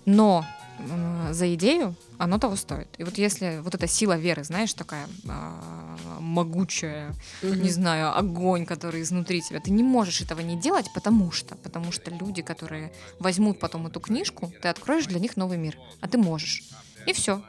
[0.06, 0.45] Но
[0.80, 2.88] м, за идею оно того стоит.
[2.98, 9.02] И вот если вот эта сила веры, знаешь, такая а, могучая, не знаю, огонь, который
[9.02, 13.60] изнутри тебя, ты не можешь этого не делать, потому что, потому что люди, которые возьмут
[13.60, 16.64] потом эту книжку, ты откроешь для них новый мир, а ты можешь.
[17.06, 17.44] И все.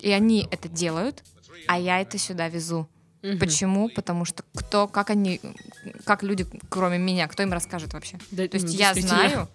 [0.00, 1.24] И они это делают,
[1.66, 2.88] а я это сюда везу.
[3.40, 3.88] Почему?
[3.88, 5.40] Потому что кто, как они,
[6.04, 8.18] как люди, кроме меня, кто им расскажет вообще?
[8.30, 9.48] Да, То есть ну, я знаю,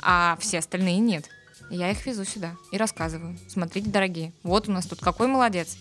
[0.00, 1.28] а все остальные нет.
[1.70, 3.38] Я их везу сюда и рассказываю.
[3.48, 5.76] Смотрите, дорогие, вот у нас тут какой молодец.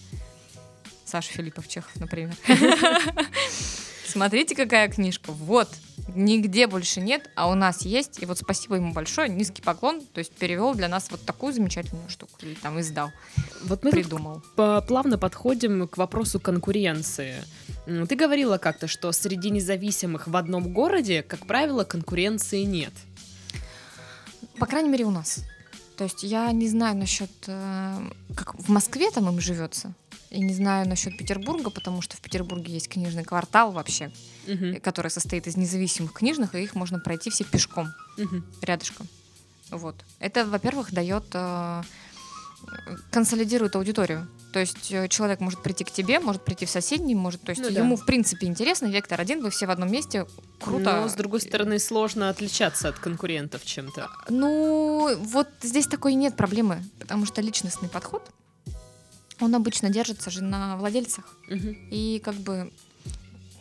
[1.05, 2.35] Саша Филиппов Чехов, например.
[4.13, 5.69] смотрите, какая книжка, вот,
[6.15, 10.19] нигде больше нет, а у нас есть, и вот спасибо ему большое, низкий поклон, то
[10.19, 13.11] есть перевел для нас вот такую замечательную штуку, или там издал,
[13.63, 14.41] Вот мы придумал.
[14.55, 17.35] плавно подходим к вопросу конкуренции.
[17.85, 22.93] Ты говорила как-то, что среди независимых в одном городе, как правило, конкуренции нет.
[24.57, 25.43] По крайней мере, у нас.
[25.97, 29.93] То есть я не знаю насчет, э, как в Москве там им живется,
[30.31, 34.11] и не знаю насчет Петербурга, потому что в Петербурге есть книжный квартал вообще,
[34.47, 37.93] Мгм, который состоит из независимых книжных, и их можно пройти все пешком.
[38.17, 38.43] мгм.
[38.61, 39.07] рядышком.
[39.69, 39.95] Вот.
[40.19, 41.83] Это, во-первых, дает э,
[43.11, 44.27] консолидирует аудиторию.
[44.53, 47.61] То есть э, человек может прийти к тебе, может прийти в соседний, может, то есть
[47.63, 47.79] Ну да.
[47.79, 50.27] ему в принципе интересно, вектор один, вы все в одном месте,
[50.59, 51.01] круто.
[51.01, 54.09] Но, с другой стороны, сложно отличаться от конкурентов чем-то.
[54.29, 58.29] Ну, вот здесь такой нет проблемы, потому что личностный подход,
[59.39, 61.25] он обычно держится же на владельцах.
[61.49, 61.75] Мгм.
[61.89, 62.71] И как бы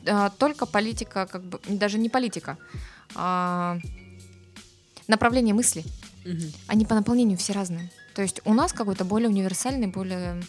[0.06, 2.58] а, только политика, как бы даже не политика,
[3.14, 3.78] а
[5.08, 5.84] направление мысли.
[6.24, 6.52] Мгм.
[6.68, 7.90] они по наполнению все разные.
[8.14, 10.40] То есть у нас какой-то более универсальный, более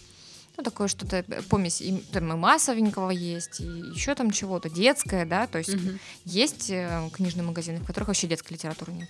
[0.57, 5.25] ну, такое что-то, э, помесь и, там, и массовенького есть, и еще там чего-то, детское,
[5.25, 5.99] да, то есть Мгм.
[6.25, 9.09] есть э, книжные магазины, в которых вообще детской литературы нет.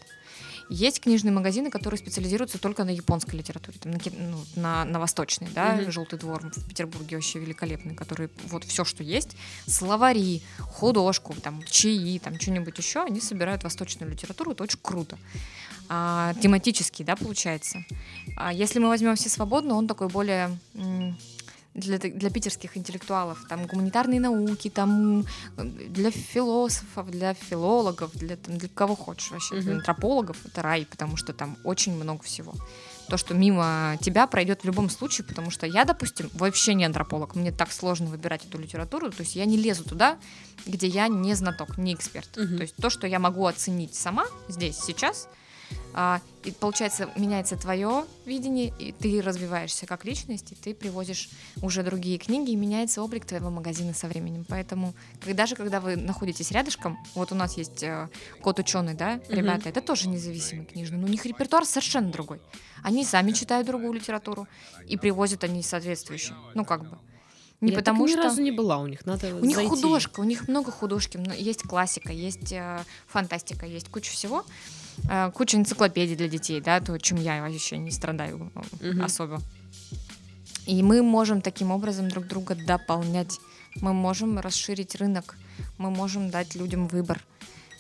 [0.70, 5.50] Есть книжные магазины, которые специализируются только на японской литературе, там, на, ну, на, на восточной,
[5.54, 5.92] да, Мгм.
[5.92, 9.36] Желтый двор в Петербурге вообще великолепный, который вот все, что есть,
[9.68, 15.18] словари, художку, там, чаи, там, что-нибудь еще, они собирают восточную литературу, это очень круто.
[15.90, 17.84] А, тематический, да, получается.
[18.38, 20.58] А если мы возьмем все свободно, он такой более
[21.74, 25.26] для, для питерских интеллектуалов, там гуманитарные науки, там
[25.58, 31.18] для философов, для филологов, для, там, для кого хочешь вообще, для антропологов это рай, потому
[31.18, 32.54] что там очень много всего.
[33.10, 37.36] То, что мимо тебя пройдет в любом случае, потому что я, допустим, вообще не антрополог,
[37.36, 40.18] мне так сложно выбирать эту литературу, то есть я не лезу туда,
[40.66, 42.38] где я не знаток, не эксперт.
[42.38, 42.58] Мгм.
[42.58, 45.28] То есть то, что я могу оценить сама здесь, сейчас,
[45.94, 51.30] а, и получается, меняется твое видение, и ты развиваешься как личность, и ты привозишь
[51.62, 54.46] уже другие книги, и меняется облик твоего магазина со временем.
[54.50, 58.10] Поэтому, когда же, когда вы находитесь рядышком, вот у нас есть э,
[58.42, 59.36] кот ученый, да, Мгм.
[59.38, 62.40] ребята, это тоже независимые книжные, но у них репертуар совершенно другой.
[62.82, 64.48] Они сами читают другую литературу,
[64.88, 66.36] и привозят они соответствующие.
[66.56, 66.98] Ну, как бы.
[67.62, 68.24] Не Я потому ни что...
[68.24, 69.70] разу не была у них, надо У них зайти.
[69.70, 74.44] художка, у них много художки, есть классика, есть э, фантастика, есть куча всего,
[75.34, 79.04] куча энциклопедий для детей, да, то, чем я вообще не страдаю э, Мгм.
[79.04, 79.42] особо.
[80.66, 83.40] И мы можем таким образом друг друга дополнять.
[83.82, 85.36] Мы можем расширить рынок,
[85.78, 87.22] мы можем дать людям выбор.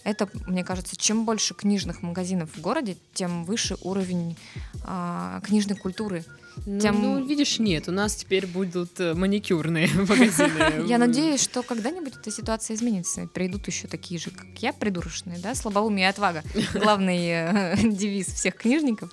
[0.03, 4.35] Это, мне кажется, чем больше книжных магазинов в городе, тем выше уровень
[4.83, 6.25] а, книжной культуры.
[6.65, 10.85] Ну, Тем- ну, видишь, нет, у нас теперь будут э, маникюрные магазины.
[10.87, 13.27] Я надеюсь, что когда-нибудь эта ситуация изменится.
[13.33, 16.43] Придут еще такие же, как я, придурочные, да, слабоумие и отвага.
[16.73, 19.11] Главный э, девиз всех книжников.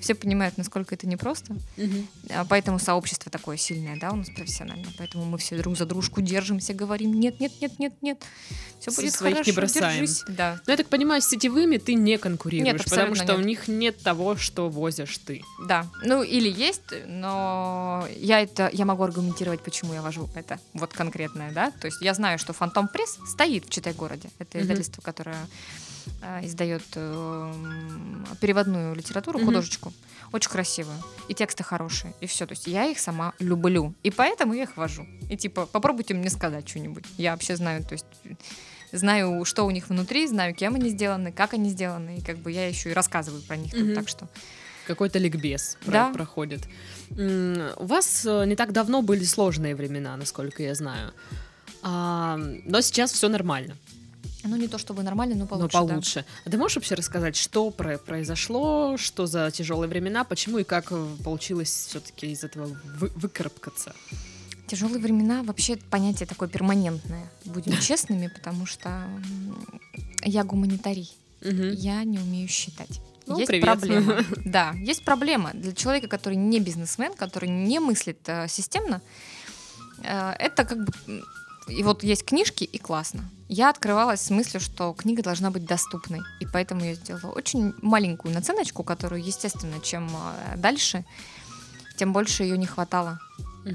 [0.00, 1.56] Все понимают, насколько это непросто.
[2.30, 4.92] А Поэтому сообщество такое сильное, да, у нас профессиональное.
[4.96, 8.22] Поэтому мы все друг за дружку держимся, говорим, нет, нет, нет, нет, нет.
[8.80, 10.06] Все будет своих не хорошо, бросаем.
[10.28, 13.98] Да, Ну, я так понимаю, с сетевыми ты не конкурируешь, потому что у них нет
[14.00, 15.42] того, что возишь ты.
[15.66, 15.84] да.
[16.04, 21.52] Ну, или есть, но я это, я могу аргументировать, почему я вожу это вот конкретное,
[21.52, 21.70] да.
[21.70, 24.30] То есть я знаю, что Фантом Пресс стоит в Читай-городе.
[24.38, 24.64] Это Мгм.
[24.64, 25.46] издательство, которое
[26.22, 29.46] э, издает эм, переводную литературу, Мгм.
[29.48, 29.92] художечку.
[30.32, 30.96] Очень красивую.
[31.28, 32.14] И тексты хорошие.
[32.20, 32.46] И все.
[32.46, 33.94] То есть я их сама люблю.
[34.02, 35.06] И поэтому я их вожу.
[35.30, 37.04] И типа, попробуйте мне сказать что-нибудь.
[37.18, 38.06] Я вообще знаю, то есть
[38.92, 42.18] знаю, что у них внутри, знаю, кем они сделаны, как они сделаны.
[42.18, 43.72] И как бы я еще и рассказываю про них.
[43.74, 43.94] Мгм.
[43.94, 44.28] Так что
[44.88, 46.10] Какой-то ликбез про- Да.
[46.12, 46.62] проходит.
[47.10, 51.12] М, У вас э, не так давно были сложные времена, насколько я знаю.
[51.82, 53.76] А, но сейчас все нормально,
[54.44, 55.76] Ну, не то чтобы нормально, но получше.
[55.76, 55.88] но да.
[55.94, 56.24] получше.
[56.46, 60.86] А ты можешь вообще рассказать, что про- произошло, что за тяжелые времена, почему и как
[60.90, 62.66] э, получилось все-таки из этого
[63.00, 63.92] вы- выкарабкаться?
[64.66, 67.30] Тяжелые времена вообще понятие такое перманентное.
[67.44, 68.88] Будем честными, потому что
[70.24, 71.10] я гуманитарий.
[71.42, 71.70] Мгм.
[71.74, 73.00] Я не умею считать.
[73.28, 73.64] Ну, есть привет.
[73.64, 74.24] проблема.
[74.44, 79.00] Да, есть проблема для человека, который не бизнесмен, который не мыслит э, системно.
[80.02, 80.92] э, это как бы
[81.68, 83.24] и вот есть книжки и классно.
[83.48, 88.34] Я открывалась с мыслью, что книга должна быть доступной, и поэтому я сделала очень маленькую
[88.34, 91.04] наценочку, которую, естественно, чем э, дальше,
[91.96, 93.20] тем больше ее не хватало.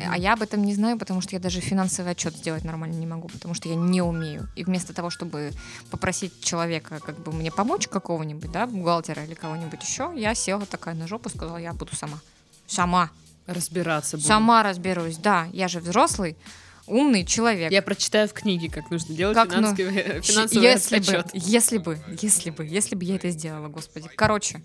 [0.09, 3.05] А я об этом не знаю, потому что я даже финансовый отчет сделать нормально не
[3.05, 4.47] могу, потому что я не умею.
[4.55, 5.51] И вместо того, чтобы
[5.91, 10.95] попросить человека как бы мне помочь какого-нибудь, да, бухгалтера или кого-нибудь еще, я села такая
[10.95, 12.19] на жопу, сказала, я буду сама.
[12.67, 13.09] Сама.
[13.45, 14.27] Разбираться буду.
[14.27, 15.47] Сама разберусь, да.
[15.51, 16.37] Я же взрослый,
[16.87, 17.71] умный человек.
[17.71, 21.29] Я прочитаю в книге, как нужно делать Как, ну, финансовый, Щ- финансовый если бы, отчет.
[21.33, 24.09] если бы, если бы, если бы я это сделала, господи.
[24.15, 24.61] Короче,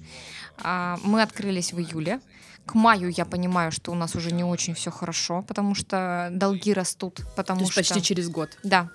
[0.62, 2.20] а, мы открылись в июле.
[2.68, 6.74] К маю я понимаю, что у нас уже не очень все хорошо, потому что долги
[6.74, 7.80] растут, То потому есть что...
[7.80, 8.58] почти через год.
[8.62, 8.90] Да,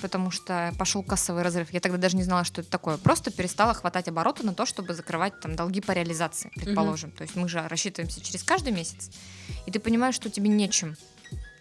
[0.00, 1.70] потому что пошел кассовый разрыв.
[1.70, 2.96] Я тогда даже не знала, что это такое.
[2.96, 7.10] Просто перестала хватать обороты на то, чтобы закрывать там долги по реализации, предположим.
[7.10, 9.10] То есть мы же рассчитываемся через каждый месяц,
[9.66, 10.96] и ты понимаешь, что тебе нечем.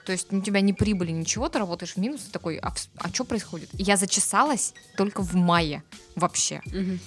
[0.06, 2.74] То есть у тебя ни прибыли, ничего, ты работаешь в минус, и такой, а,
[3.12, 3.70] что происходит?
[3.74, 5.84] И я зачесалась только в мае
[6.16, 6.62] вообще.
[6.68, 7.02] Мгм.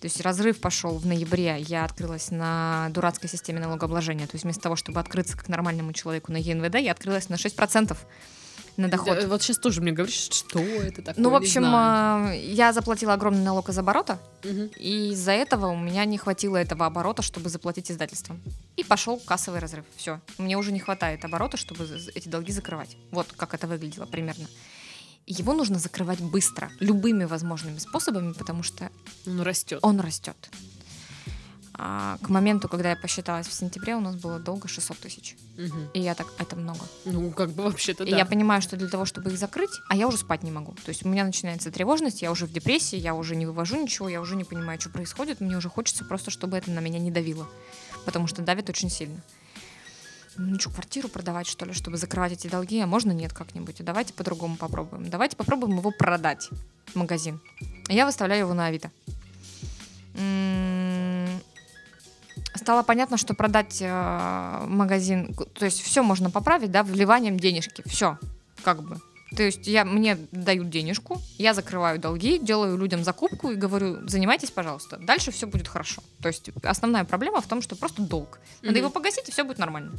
[0.00, 4.26] То есть разрыв пошел в ноябре, я открылась на дурацкой системе налогообложения.
[4.26, 7.96] То есть вместо того, чтобы открыться как нормальному человеку на ЕНВД, я открылась на 6%
[8.76, 9.18] на доход.
[9.20, 11.20] Да, вот сейчас тоже мне говоришь, что это такое.
[11.22, 14.70] Ну, в общем, а, я заплатила огромный налог из оборота, Мгм.
[14.76, 18.40] и из-за этого у меня не хватило этого оборота, чтобы заплатить издательством.
[18.76, 19.84] И пошел кассовый разрыв.
[19.96, 20.20] Все.
[20.38, 22.96] Мне уже не хватает оборота, чтобы эти долги закрывать.
[23.10, 24.46] Вот как это выглядело примерно.
[25.28, 28.90] И Его нужно закрывать быстро, любыми возможными способами, потому что
[29.26, 29.78] Он растет.
[29.82, 30.36] он растет.
[31.74, 35.36] А к моменту, когда я посчиталась в сентябре, у нас было долго 600 тысяч.
[35.58, 35.90] Мгм.
[35.92, 36.80] И я так, это много.
[37.04, 38.16] Ну, как бы вообще-то И да.
[38.16, 40.72] я понимаю, что для того, чтобы их закрыть, а я уже спать не могу.
[40.72, 44.08] То есть у меня начинается тревожность, я уже в депрессии, я уже не вывожу ничего,
[44.08, 45.40] я уже не понимаю, что происходит.
[45.42, 47.46] Мне уже хочется просто, чтобы это на меня не давило.
[48.06, 49.20] Потому что давит очень сильно.
[50.38, 52.80] Ну что, квартиру продавать, что ли, чтобы закрывать эти долги?
[52.80, 53.76] А можно нет как-нибудь?
[53.80, 55.10] Давайте по-другому попробуем.
[55.10, 56.48] Давайте попробуем его продать,
[56.94, 57.40] магазин.
[57.88, 58.90] Я выставляю его на Авито.
[60.14, 61.28] М,
[62.54, 68.18] Стало понятно, что продать э, магазин, то есть все можно поправить, да, вливанием денежки, все,
[68.62, 69.00] как бы.
[69.36, 74.50] То есть я, мне дают денежку, я закрываю долги, делаю людям закупку и говорю, занимайтесь,
[74.50, 74.96] пожалуйста.
[74.96, 76.02] Дальше все будет хорошо.
[76.22, 78.40] То есть основная проблема в том, что просто долг.
[78.62, 78.78] Надо Мгм.
[78.86, 79.92] его погасить, и все будет нормально.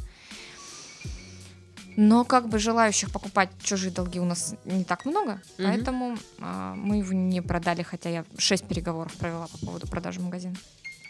[1.96, 5.68] Но как бы желающих покупать чужие долги у нас не так много, Мгм.
[5.68, 10.56] поэтому а, мы его не продали, хотя я шесть переговоров провела по поводу продажи магазина.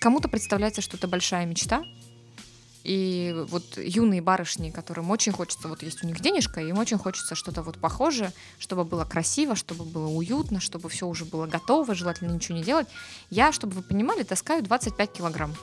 [0.00, 1.82] Кому-то представляется, что это большая мечта,
[2.84, 7.34] и вот юные барышни, которым очень хочется, вот есть у них денежка, им очень хочется
[7.34, 12.32] что-то вот похожее, чтобы было красиво, чтобы было уютно, чтобы все уже было готово, желательно
[12.32, 12.88] ничего не делать.
[13.28, 15.54] Я, чтобы вы понимали, таскаю 25 килограмм.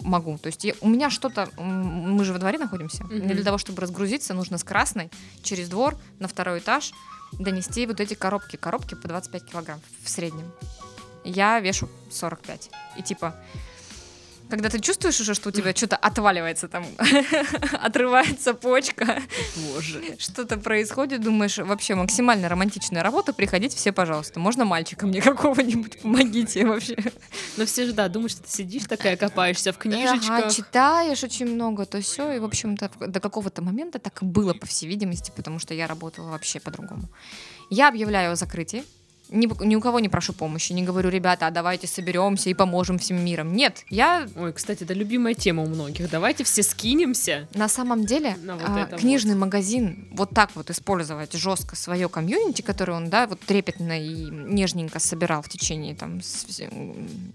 [0.00, 0.36] Могу.
[0.38, 1.48] То есть я- у меня что-то...
[1.56, 3.04] Мы же во дворе находимся.
[3.04, 3.18] Мгм.
[3.18, 5.10] Мне для того, чтобы разгрузиться, нужно с красной
[5.42, 6.92] через двор на второй этаж
[7.32, 8.56] донести вот эти коробки.
[8.56, 10.50] Коробки по 25 килограмм в среднем.
[11.24, 12.70] Я вешу 45.
[12.96, 13.36] И типа,
[14.52, 16.84] когда ты чувствуешь уже, что у тебя что-то отваливается там,
[17.80, 19.22] отрывается почка,
[19.56, 20.02] Боже.
[20.18, 24.40] что-то происходит, думаешь, вообще максимально романтичная работа, приходите все, пожалуйста.
[24.40, 26.98] Можно мальчика мне какого-нибудь, помогите вообще.
[27.56, 30.52] Но все же, да, думаешь, что ты сидишь такая, копаешься в Ага, книжечках.
[30.54, 34.66] читаешь очень много, то все, и, в общем-то, до какого-то момента так и было, по
[34.66, 37.08] всей видимости, потому что я работала вообще по-другому.
[37.70, 38.84] Я объявляю о закрытии,
[39.32, 42.98] ни, ни у кого не прошу помощи, не говорю, ребята, а давайте соберемся и поможем
[42.98, 43.54] всем миром.
[43.54, 46.10] Нет, я Ой, кстати, это любимая тема у многих.
[46.10, 47.48] Давайте все скинемся.
[47.54, 52.62] на самом деле На вот а, книжный магазин вот так вот использовать жестко свое комьюнити,
[52.62, 56.20] которое он, да, вот трепетно и нежненько собирал в течение там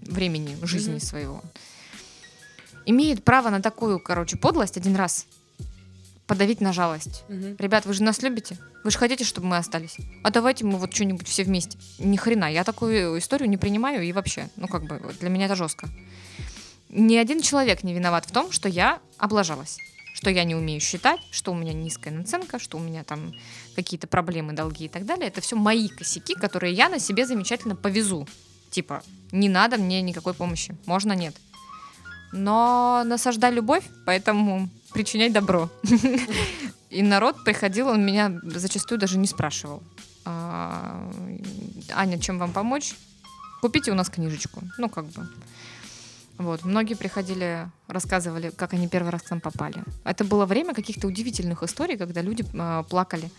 [0.02, 1.00] времени жизни Мгм.
[1.00, 1.42] своего,
[2.86, 5.26] имеет право на такую, короче, подлость один раз
[6.28, 7.24] подавить на жалость.
[7.28, 7.56] Мгм.
[7.58, 8.56] Ребят, вы же нас любите?
[8.84, 9.96] Вы же хотите, чтобы мы остались?
[10.22, 11.78] А давайте мы вот что-нибудь все вместе.
[11.98, 15.56] Ни хрена, я такую историю не принимаю и вообще, ну как бы, для меня это
[15.56, 15.88] жестко.
[16.90, 19.78] Ни один человек не виноват в том, что я облажалась.
[20.14, 23.32] Что я не умею считать, что у меня низкая наценка, что у меня там
[23.74, 25.28] какие-то проблемы, долги и так далее.
[25.28, 28.26] Это все мои косяки, которые я на себе замечательно повезу.
[28.70, 29.02] Типа,
[29.32, 30.76] не надо мне никакой помощи.
[30.86, 31.34] Можно нет.
[32.32, 35.70] Но насаждай любовь, поэтому причинять добро.
[36.90, 39.82] И народ приходил, он меня зачастую даже не спрашивал.
[40.24, 41.10] А,
[41.94, 42.94] Аня, чем вам помочь?
[43.60, 44.62] Купите у нас книжечку.
[44.78, 45.28] Ну, как бы.
[46.38, 46.64] Вот.
[46.64, 49.82] Многие приходили, рассказывали, как они первый раз к нам попали.
[50.04, 53.30] Это было время каких-то удивительных историй, когда люди а, плакали.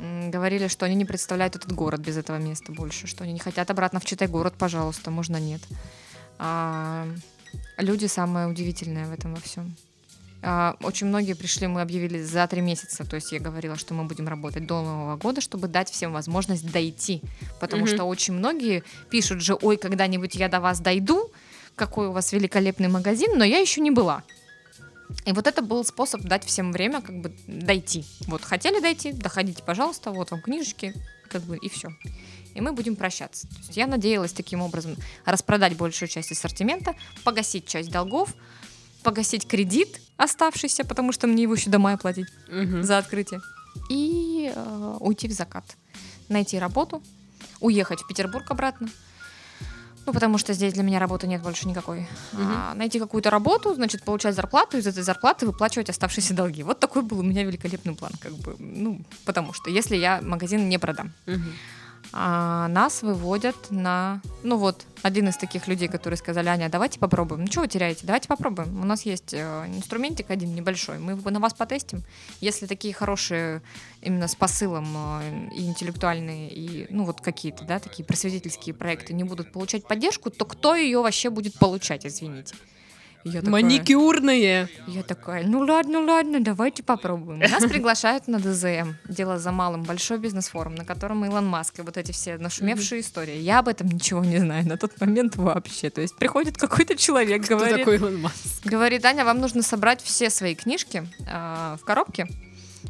[0.00, 3.38] М, Говорили, что они не представляют этот город без этого места больше, что они не
[3.38, 5.62] хотят обратно в Читай город, пожалуйста, можно нет.
[6.38, 7.06] А,
[7.78, 9.76] люди самое удивительное в этом во всем.
[10.46, 14.04] А, Очень многие пришли, мы объявили за три месяца, то есть я говорила, что мы
[14.04, 17.22] будем работать до Нового года, чтобы дать всем возможность дойти,
[17.60, 17.94] потому Мгм.
[17.94, 21.30] что очень многие пишут же, ой, когда-нибудь я до вас дойду,
[21.76, 24.22] какой у вас великолепный магазин, но я еще не была.
[25.24, 28.04] И вот это был способ дать всем время как бы дойти.
[28.26, 30.94] Вот хотели дойти, доходите, пожалуйста, вот вам книжечки,
[31.30, 31.88] как бы и все.
[32.54, 33.48] И мы будем прощаться.
[33.48, 38.34] То есть я надеялась таким образом распродать большую часть ассортимента, погасить часть долгов,
[39.04, 42.82] погасить кредит оставшийся, потому что мне его еще до мая платить Мгм.
[42.82, 43.40] за открытие.
[43.90, 45.64] и э, уйти в закат.
[46.28, 47.02] Найти работу,
[47.60, 48.88] уехать в Петербург обратно.
[50.06, 52.06] Ну, потому что здесь для меня работы нет больше никакой.
[52.34, 56.62] А, найти какую-то работу, значит, получать зарплату, из этой зарплаты выплачивать оставшиеся долги.
[56.62, 60.68] Вот такой был у меня великолепный план, как бы, ну, потому что если я магазин
[60.68, 61.12] не продам.
[61.26, 61.52] Мгм.
[62.16, 64.22] А нас выводят на...
[64.44, 67.40] Ну вот, один из таких людей, которые сказали, Аня, давайте попробуем.
[67.40, 68.06] Ну, что вы теряете?
[68.06, 68.80] Давайте попробуем.
[68.80, 71.00] У нас есть э, инструментик один небольшой.
[71.00, 72.04] Мы его на вас потестим.
[72.40, 73.62] Если такие хорошие
[74.00, 79.24] именно с посылом э, и интеллектуальные, и, ну, вот какие-то, да, такие просветительские проекты не
[79.24, 82.54] будут получать поддержку, то кто ее вообще будет получать, извините?
[83.24, 84.68] Я такая- Маникюрные.
[84.86, 87.38] я такая, ну ладно, ладно, давайте попробуем.
[87.38, 88.92] Нас приглашают на ДЗМ.
[89.08, 89.82] Дело за малым.
[89.82, 93.38] Большой бизнес-форум, на котором Илон Маск и вот эти все нашумевшие истории.
[93.38, 95.88] Я об этом ничего не знаю на тот момент вообще.
[95.88, 98.36] То есть приходит какой-то человек, Кто говорит, такой Илон Маск?
[98.64, 102.26] говорит, Аня, вам нужно собрать все свои книжки а, в коробке.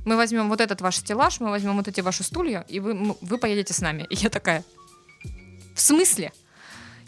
[0.04, 3.38] Мы возьмем вот этот ваш стеллаж, мы возьмем вот эти ваши стулья, и вы, вы
[3.38, 4.04] поедете с нами.
[4.10, 4.64] И я такая,
[5.74, 6.32] в смысле?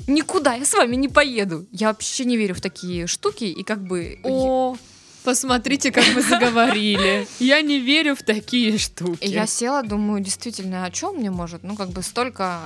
[0.06, 1.66] Никуда я с вами не поеду.
[1.72, 4.18] Я вообще не верю в такие штуки, и как бы...
[4.22, 4.76] О,
[5.24, 7.26] посмотрите, как мы заговорили.
[7.40, 9.24] Я не верю в такие штуки.
[9.26, 12.60] Я села, думаю, действительно, о чем мне может, ну, как бы столько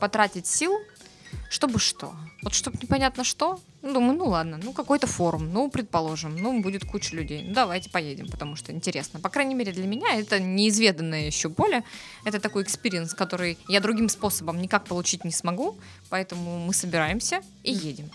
[0.00, 0.72] потратить сил,
[1.50, 2.14] чтобы что?
[2.42, 3.60] Вот чтобы непонятно что.
[3.82, 7.44] Ну, думаю, ну ладно, ну какой-то форум, ну, предположим, ну, будет куча людей.
[7.46, 9.20] Ну, давайте поедем, потому что интересно.
[9.20, 11.84] По крайней мере, для меня это неизведанное еще поле.
[12.24, 15.76] Это такой experience, который я другим способом никак получить не смогу,
[16.08, 18.10] поэтому мы собираемся и едем.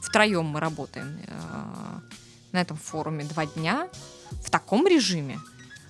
[0.00, 2.00] Втроем мы работаем э,
[2.52, 3.88] на этом форуме два дня
[4.44, 5.40] в таком режиме,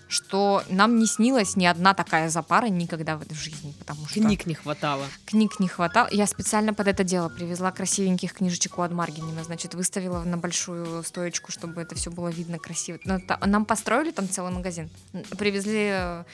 [0.09, 4.47] что нам не снилась ни одна такая запара никогда в этой жизни, потому что Книг
[4.47, 5.05] не хватало.
[5.25, 6.09] книг не хватало.
[6.11, 11.03] Я специально под это дело привезла красивеньких книжечек от Ad Marginem, значит, выставила на большую
[11.03, 12.99] стоечку, чтобы это все было видно красиво.
[13.05, 14.91] Нам построили там целый магазин.
[15.39, 16.25] Привезли э,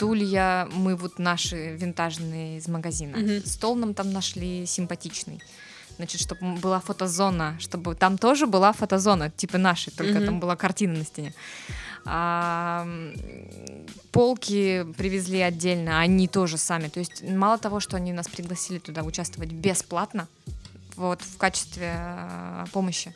[0.00, 3.16] стулья, мы вот наши винтажные из магазина.
[3.16, 3.44] Мгм.
[3.46, 5.40] Стол нам там нашли симпатичный.
[6.00, 10.24] Значит, чтобы была фотозона, чтобы там тоже была фотозона, типа нашей, только Мгм.
[10.24, 11.34] там была картина на стене.
[12.06, 12.88] А,
[14.12, 16.88] полки привезли отдельно, они тоже сами.
[16.88, 20.26] То есть мало того, что они нас пригласили туда участвовать бесплатно,
[20.96, 23.12] вот в качестве э, помощи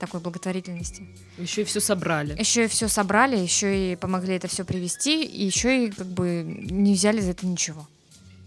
[0.00, 1.06] такой благотворительности.
[1.38, 2.36] Еще и все собрали.
[2.36, 6.42] Еще и все собрали, еще и помогли это все привезти, и еще и как бы
[6.44, 7.86] не взяли за это ничего.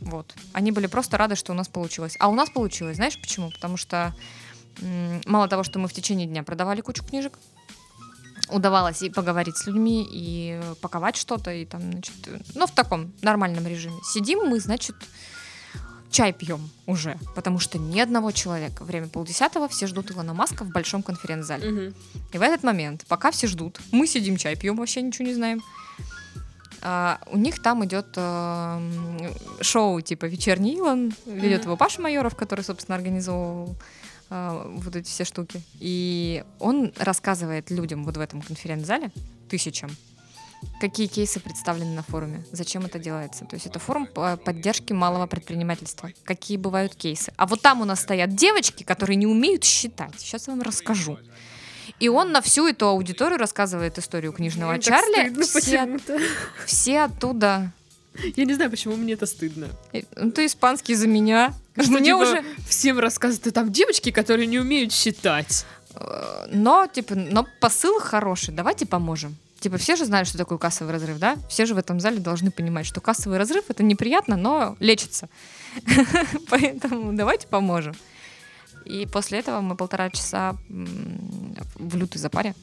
[0.01, 0.35] Вот.
[0.53, 2.15] Они были просто рады, что у нас получилось.
[2.19, 3.51] А у нас получилось, знаешь почему?
[3.51, 4.13] Потому что
[5.25, 7.39] мало того, что мы в течение дня продавали кучу книжек,
[8.49, 12.13] удавалось и поговорить с людьми, и паковать что-то, и там, значит,
[12.55, 13.97] ну, в таком нормальном режиме.
[14.03, 14.95] Сидим мы, значит,
[16.11, 18.85] чай пьем уже, потому что ни одного человека.
[18.85, 21.69] Время полдесятого, все ждут Илона Маска в большом конференц-зале.
[21.69, 21.95] Мгм.
[22.31, 25.61] И в этот момент, пока все ждут, мы сидим, чай пьем, вообще ничего не знаем.
[26.81, 29.29] А, у них там идет э, м,
[29.61, 31.67] шоу типа «Вечерний Илон», ведет Мгм.
[31.69, 33.75] его Паша Майоров, который, собственно, организовывал
[34.29, 35.61] э, вот эти все штуки.
[35.79, 39.11] И он рассказывает людям вот в этом конференц-зале,
[39.49, 39.89] тысячам,
[40.81, 43.45] какие кейсы представлены на форуме, зачем это делается.
[43.45, 46.11] То есть это форум по- поддержки малого предпринимательства.
[46.25, 47.31] Какие бывают кейсы.
[47.37, 50.19] А вот там у нас стоят девочки, которые не умеют считать.
[50.19, 51.17] Сейчас я вам расскажу.
[51.99, 55.29] И он на всю эту аудиторию рассказывает историю книжного Мне Чарли.
[55.29, 55.99] стыдно Все,
[56.65, 57.71] все оттуда.
[58.35, 59.67] Я не знаю, почему мне это стыдно.
[59.93, 61.53] Э, Ну, ты испанский за меня.
[61.79, 62.43] Что, Мне типа, уже.
[62.67, 65.65] Всем рассказывают, «Да там девочки, которые не умеют считать.
[65.95, 68.53] Э, Но, типа, но посыл хороший.
[68.53, 69.35] Давайте поможем.
[69.59, 71.35] Типа, все же знают, что такое кассовый разрыв, да?
[71.49, 75.29] Все же в этом зале должны понимать, что кассовый разрыв это неприятно, но лечится.
[76.49, 77.95] Поэтому давайте поможем.
[78.87, 82.55] И после этого мы полтора часа в лютой запаре.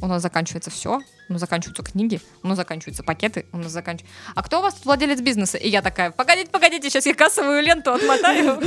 [0.00, 1.00] У нас заканчивается все.
[1.28, 4.16] У нас заканчиваются книги, у нас заканчиваются пакеты, у нас заканчивается...
[4.34, 5.58] А кто у вас тут владелец бизнеса?
[5.58, 8.58] И я такая, погодите, погодите, сейчас я кассовую ленту отмотаю.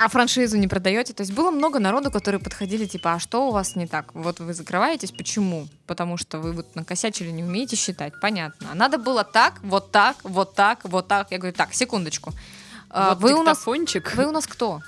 [0.00, 1.12] А франшизу не продаете?
[1.12, 4.14] То есть было много народу, которые подходили, типа, а что у вас не так?
[4.14, 5.68] Вот вы закрываетесь, почему?
[5.86, 8.12] Потому что вы вот накосячили, не умеете считать.
[8.20, 8.68] Понятно.
[8.72, 11.30] А надо было так, вот так, вот так, вот так.
[11.30, 12.32] Я говорю, так, секундочку.
[12.90, 14.80] А, вот вы, у нас, вы у нас кто?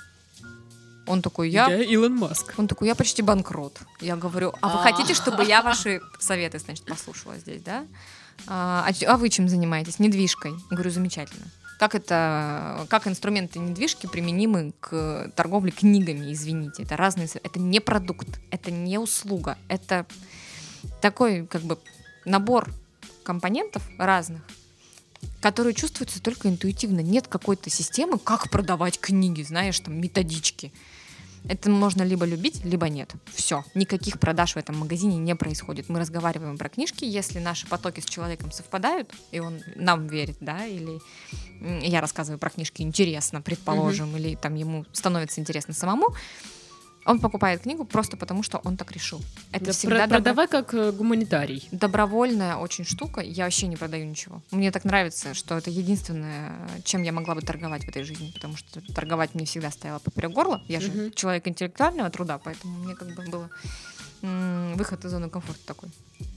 [1.07, 1.67] Он такой, я...
[1.67, 2.53] Я Илон Маск.
[2.57, 3.79] Он такой, я почти банкрот.
[3.99, 4.83] Я говорю, а вы А.
[4.83, 7.85] хотите, чтобы я ваши советы, значит, послушала здесь, да?
[8.47, 9.99] А, а вы чем занимаетесь?
[9.99, 10.53] Недвижкой.
[10.69, 11.45] Говорю, замечательно.
[11.79, 16.83] Как это, как инструменты недвижки применимы к торговле книгами, извините.
[16.83, 20.05] Это разные, это не продукт, это не услуга, это
[21.01, 21.79] такой, как бы,
[22.23, 22.69] набор
[23.23, 24.41] компонентов разных,
[25.39, 27.01] которые чувствуются только интуитивно.
[27.01, 30.71] Нет какой-то системы, как продавать книги, знаешь, там, методички.
[31.47, 33.13] Это можно либо любить, либо нет.
[33.33, 33.63] Все.
[33.73, 35.89] Никаких продаж в этом магазине не происходит.
[35.89, 37.03] Мы разговариваем про книжки.
[37.03, 40.99] Если наши потоки с человеком совпадают, и он нам верит, да, или
[41.81, 44.19] я рассказываю про книжки интересно, предположим, mm-hmm.
[44.19, 46.15] или там ему становится интересно самому,
[47.05, 49.21] он покупает книгу просто потому, что он так решил.
[49.51, 50.63] Это да всегда про- продавай добро...
[50.63, 51.67] как э, гуманитарий.
[51.71, 53.21] Добровольная очень штука.
[53.21, 54.41] Я вообще не продаю ничего.
[54.51, 56.51] Мне так нравится, что это единственное,
[56.83, 60.31] чем я могла бы торговать в этой жизни, потому что торговать мне всегда стояло поперек
[60.31, 60.61] горла.
[60.67, 61.09] Я же угу.
[61.11, 63.49] человек интеллектуального труда, поэтому мне как бы было
[64.21, 65.89] выход из зоны комфорта такой.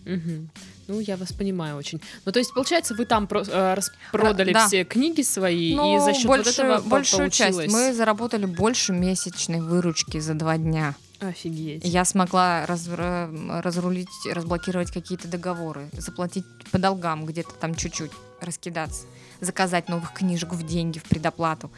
[0.07, 0.49] Угу.
[0.89, 2.01] Ну, я вас понимаю очень.
[2.25, 4.67] Ну, то есть, получается, вы там про- э, распродали да.
[4.67, 7.57] все книги свои, ну, и за счет больше, вот этого большую получилось...
[7.57, 7.73] часть.
[7.73, 10.95] Мы заработали больше месячной выручки за два дня.
[11.21, 11.83] Офигеть.
[11.85, 18.11] Я смогла раз, разрулить, разблокировать какие-то договоры, заплатить по долгам где-то там чуть-чуть,
[18.41, 19.05] раскидаться,
[19.41, 21.71] заказать новых книжек в деньги, в предоплату.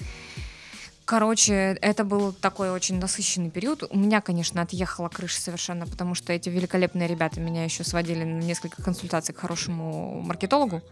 [1.07, 3.85] Короче, это был такой очень насыщенный период.
[3.91, 8.41] У меня, конечно, отъехала крыша совершенно, потому что эти великолепные ребята меня еще сводили на
[8.41, 10.83] несколько консультаций к хорошему маркетологу.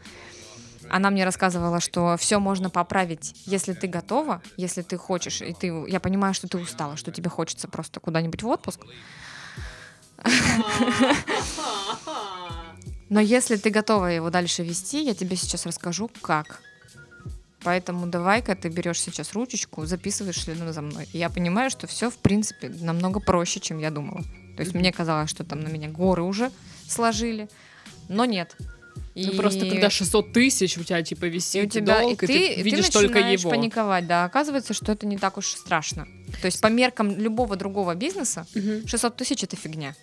[0.89, 5.67] Она мне рассказывала, что все можно поправить, если ты готова, если ты хочешь, и ты,
[5.89, 8.83] я понимаю, что ты устала, что тебе хочется просто куда-нибудь в отпуск.
[13.09, 16.61] Но если ты готова его дальше вести, я тебе сейчас расскажу, как.
[17.65, 21.09] Поэтому давай-ка ты берешь сейчас ручечку, записываешь следом за мной.
[21.13, 24.23] И я понимаю, что все, в принципе, намного проще, чем я думала.
[24.57, 26.51] То есть мне казалось, что там на меня горы уже
[26.87, 27.49] сложили,
[28.09, 28.57] но нет.
[29.15, 29.27] И...
[29.27, 32.27] Ну, просто когда 600 тысяч у тебя типа висит и у тебя, долг, и, и
[32.27, 33.49] ты, ты видишь ты только его.
[33.49, 34.25] паниковать, да.
[34.25, 36.07] Оказывается, что это не так уж страшно.
[36.41, 38.47] То есть по меркам любого другого бизнеса
[38.87, 39.95] 600 тысяч это фигня.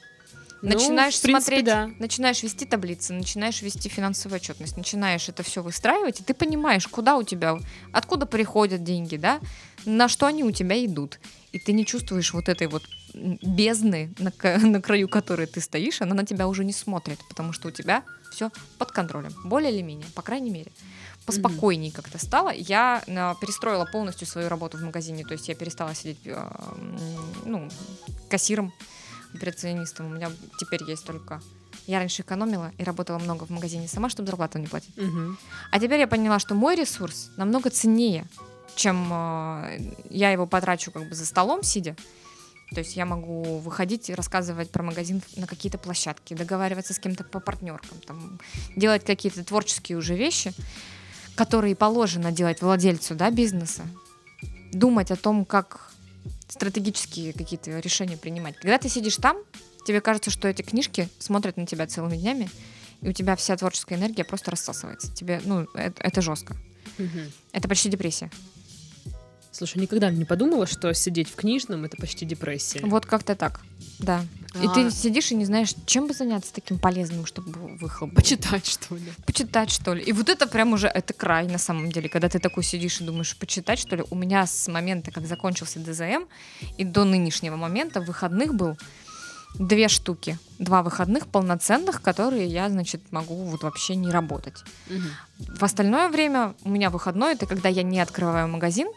[0.62, 1.90] Ну, начинаешь ну, принципе, смотреть, да.
[1.98, 7.18] начинаешь вести таблицы, начинаешь вести финансовую отчетность, начинаешь это все выстраивать, и ты понимаешь, куда
[7.18, 7.58] у тебя,
[7.92, 9.40] откуда приходят деньги, да,
[9.86, 11.20] на что они у тебя идут.
[11.52, 12.84] И ты не чувствуешь вот этой вот
[13.14, 17.70] бездны, на, на краю которой ты стоишь, она на тебя уже не смотрит, потому что
[17.70, 20.72] у тебя все под контролем, более или менее, по крайней мере.
[21.26, 21.96] Поспокойнее mm-hmm.
[21.96, 22.50] как-то стало.
[22.50, 26.50] Я э, перестроила полностью свою работу в магазине, то есть я перестала сидеть э,
[27.46, 27.70] ну,
[28.28, 28.74] кассиром,
[29.34, 30.08] операционистом.
[30.08, 31.42] У меня теперь есть только...
[31.88, 34.96] Я раньше экономила и работала много в магазине сама, чтобы зарплату не платить.
[34.98, 35.36] Угу.
[35.72, 38.28] А теперь я поняла, что мой ресурс намного ценнее,
[38.76, 39.80] чем э,
[40.10, 41.96] я его потрачу как бы за столом сидя.
[42.74, 47.26] То есть я могу выходить и рассказывать про магазин на какие-то площадки, договариваться с кем-то
[47.26, 48.40] по партнеркам, там,
[48.78, 50.54] делать какие-то творческие уже вещи,
[51.36, 53.84] которые положено делать владельцу да, бизнеса.
[54.72, 55.91] Думать о том, как
[56.52, 58.58] стратегические какие-то решения принимать.
[58.58, 59.38] Когда ты сидишь там,
[59.88, 62.50] тебе кажется, что эти книжки смотрят на тебя целыми днями,
[63.02, 65.12] и у тебя вся творческая энергия просто рассасывается.
[65.14, 66.56] Тебе, ну, это, это жестко.
[67.00, 67.20] Угу.
[67.54, 68.30] Это почти депрессия.
[69.52, 72.80] Слушай, никогда не подумала, что сидеть в книжном это почти депрессия.
[72.84, 73.62] Вот как-то так,
[74.00, 74.26] да.
[74.56, 74.92] И ты а.
[74.92, 78.14] сидишь и не знаешь, чем бы заняться таким полезным, чтобы выхлоп.
[78.14, 79.12] Почитать, что ли?
[79.26, 80.04] Почитать, что ли.
[80.04, 83.04] И вот это прям уже, это край на самом деле, когда ты такой сидишь и
[83.04, 84.04] думаешь, почитать, что ли.
[84.10, 86.26] У меня с момента, как закончился ДЗМ,
[86.78, 88.78] и до нынешнего момента выходных был
[89.56, 90.38] две штуки.
[90.60, 94.64] Два выходных полноценных, которые я, значит, могу вот вообще не работать.
[94.90, 95.56] Угу.
[95.58, 98.88] В остальное время у меня выходной, это когда я не открываю магазин,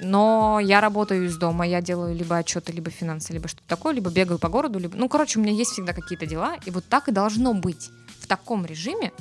[0.00, 4.10] но я работаю из дома, я делаю либо отчеты, либо финансы, либо что-то такое, либо
[4.10, 4.96] бегаю по городу, либо...
[4.96, 7.90] Ну, короче, у меня есть всегда какие-то дела, и вот так и должно быть.
[8.20, 9.12] В таком режиме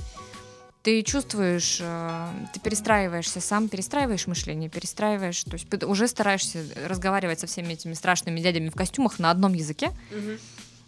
[0.85, 7.47] ты чувствуешь, э, ты перестраиваешься сам, перестраиваешь мышление, перестраиваешь, то есть уже стараешься разговаривать со
[7.47, 9.91] всеми этими страшными дядями в костюмах на одном языке.
[10.11, 10.37] Угу.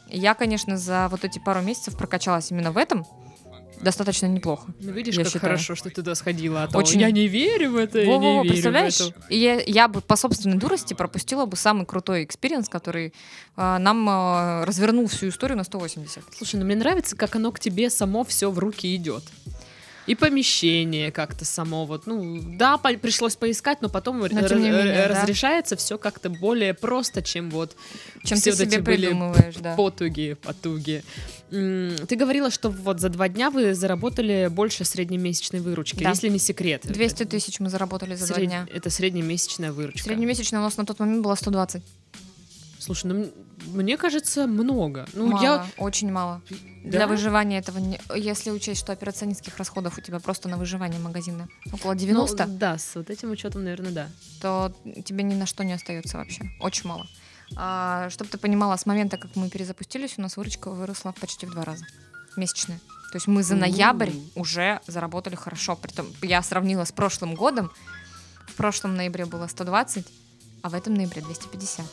[0.09, 3.05] Я, конечно, за вот эти пару месяцев прокачалась именно в этом,
[3.81, 4.67] достаточно неплохо.
[4.79, 5.41] Ну, видишь, как считаю.
[5.41, 6.63] хорошо, что ты туда сходила.
[6.63, 7.01] А то Очень...
[7.01, 8.97] Я не верю в это, Во -во -во, я не верю представляешь?
[8.97, 9.13] в это.
[9.29, 13.13] Я, я бы по собственной дурости пропустила бы самый крутой experience, который
[13.55, 16.23] э, нам э, развернул всю историю на 180.
[16.35, 19.23] Слушай, ну мне нравится, как оно к тебе само все в руки идет
[20.07, 25.07] и помещение как-то само вот, ну, да, по- пришлось поискать, но потом но, р- менее,
[25.07, 25.79] разрешается да?
[25.79, 27.75] все как-то более просто, чем вот
[28.23, 29.75] чем все ты вот себе придумываешь, да.
[29.75, 31.03] потуги, потуги.
[31.49, 36.09] Ты говорила, что вот за два дня вы заработали больше среднемесячной выручки, да.
[36.09, 36.81] если не секрет.
[36.85, 38.37] 200 тысяч мы заработали за Сред...
[38.37, 38.67] два дня.
[38.73, 40.03] Это среднемесячная выручка.
[40.03, 41.83] Среднемесячная у нас на тот момент была 120.
[42.87, 43.31] Слушай, ну
[43.65, 45.05] мне кажется, много.
[45.11, 45.67] Ну, мало, я...
[45.77, 46.41] очень мало.
[46.85, 46.89] Да?
[46.89, 47.99] Для выживания этого, не...
[48.15, 52.45] если учесть, что операционистских расходов у тебя просто на выживание магазина около 90.
[52.45, 54.09] Ну, да, с вот этим учетом, наверное, да.
[54.41, 54.73] То
[55.03, 56.45] тебе ни на что не остается вообще.
[56.61, 57.07] Очень мало.
[57.57, 61.51] А, чтобы ты понимала, с момента, как мы перезапустились, у нас выручка выросла почти в
[61.51, 61.85] два раза.
[62.37, 62.79] Месячная.
[63.11, 64.31] То есть мы за ноябрь mm-hmm.
[64.35, 65.75] уже заработали хорошо.
[65.75, 67.69] Притом я сравнила с прошлым годом.
[68.47, 70.07] В прошлом ноябре было 120,
[70.61, 71.85] а в этом ноябре 250.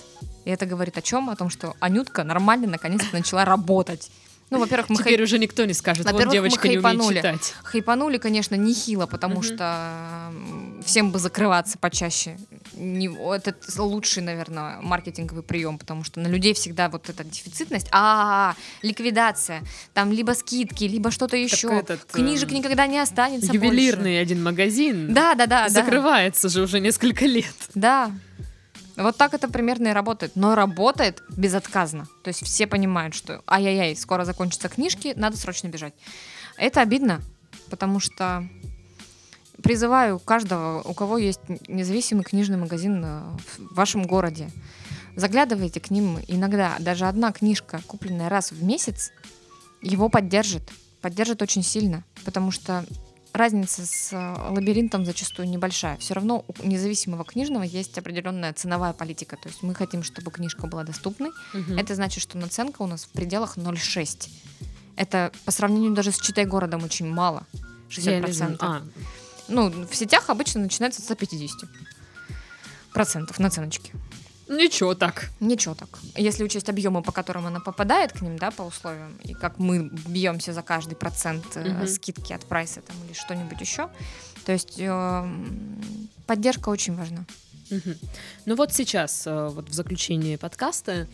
[0.44, 1.30] И это говорит о чем?
[1.30, 4.10] О том, что Анютка нормально наконец-то начала работать.
[4.50, 7.54] Ну, во-первых, мы Теперь уже никто не скажет, вот девочка не умеет читать.
[7.64, 9.42] хайпанули, конечно, нехило, потому Мгм.
[9.42, 10.32] что
[10.84, 12.36] всем бы закрываться почаще.
[12.74, 18.54] Не, это лучший, наверное, маркетинговый прием, потому что на людей всегда вот эта дефицитность, а
[18.82, 19.62] ликвидация,
[19.94, 21.68] там либо скидки, либо что-то еще.
[21.68, 23.64] этот, Книжек эм, никогда не останется больше.
[23.64, 25.68] Ювелирный один магазин Да, да, да, да.
[25.70, 27.54] закрывается же уже несколько лет.
[27.74, 28.10] Да.
[28.96, 30.32] Вот так это примерно и работает.
[30.36, 32.06] Но работает безотказно.
[32.22, 35.94] То есть все понимают, что ай-яй-яй, скоро закончатся книжки, надо срочно бежать.
[36.56, 37.20] Это обидно,
[37.70, 38.48] потому что
[39.62, 43.22] призываю каждого, у кого есть независимый книжный магазин э,
[43.58, 44.50] в вашем городе,
[45.16, 46.76] заглядывайте к ним иногда.
[46.78, 49.10] Даже одна книжка, купленная раз в месяц,
[49.80, 50.70] его поддержит.
[51.00, 52.84] Поддержит очень сильно, потому что
[53.34, 55.96] разница с э, лабиринтом зачастую небольшая.
[55.98, 59.36] Все равно у независимого книжного есть определенная ценовая политика.
[59.36, 61.30] То есть мы хотим, чтобы книжка была доступной.
[61.76, 64.30] Это значит, что наценка у нас в пределах 0,6.
[64.96, 67.44] Это по сравнению даже с читай городом очень мало.
[67.90, 68.56] 60%.
[68.60, 68.82] А,
[69.48, 71.68] Ну, в сетях обычно начинается с 150
[72.92, 73.92] процентов наценочки.
[74.48, 75.30] Ничего так.
[75.40, 75.88] Ничего так.
[76.16, 79.90] Если учесть объемы, по которым она попадает к ним, да, по условиям, и как мы
[80.08, 81.86] бьемся за каждый процент э, Мгм.
[81.86, 83.88] скидки от прайса там или что-нибудь еще,
[84.44, 87.24] то есть эм, поддержка очень важна.
[87.70, 87.96] Мгм.
[88.46, 91.06] Ну вот сейчас, э, вот в заключении подкаста,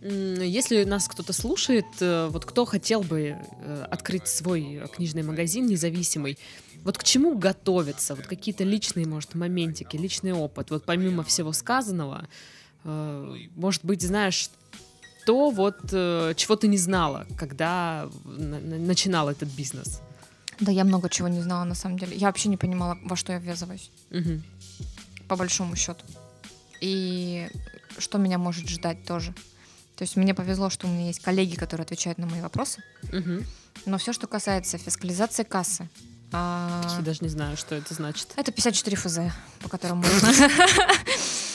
[0.00, 5.66] если нас кто-то слушает, э, вот кто хотел бы э, открыть свой э, книжный магазин
[5.66, 6.38] независимый,
[6.84, 8.14] вот к чему готовиться?
[8.14, 12.55] Вот какие-то личные, может, моментики, личный опыт, вот помимо всего сказанного, э,
[13.56, 14.50] может быть, знаешь,
[15.26, 20.00] то вот, э, чего ты не знала, когда на- на- начинал этот бизнес?
[20.60, 22.16] Да, я много чего не знала на самом деле.
[22.16, 24.42] Я вообще не понимала, во что я ввязываюсь, Мгм.
[25.28, 26.04] по большому счету.
[26.80, 27.48] И
[27.98, 29.32] что меня может ждать тоже.
[29.96, 32.82] То есть мне повезло, что у меня есть коллеги, которые отвечают на мои вопросы.
[33.12, 33.44] Мгм.
[33.86, 35.88] Но все, что касается фискализации кассы,
[36.32, 38.28] а, Я даже не знаю, что это значит.
[38.36, 39.18] это 54 ФЗ,
[39.62, 40.28] по которым можно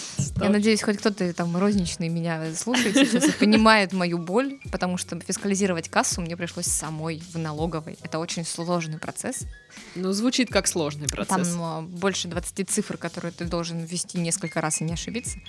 [0.43, 5.19] Я надеюсь, хоть кто-то там розничный меня слушает сейчас и понимает мою боль, потому что
[5.19, 7.97] фискализировать кассу мне пришлось самой в налоговой.
[8.03, 9.45] Это очень сложный процесс.
[9.95, 11.55] Ну, звучит как сложный Там процесс.
[11.59, 15.39] а, больше 20 цифр, которые ты должен ввести несколько раз и не ошибиться.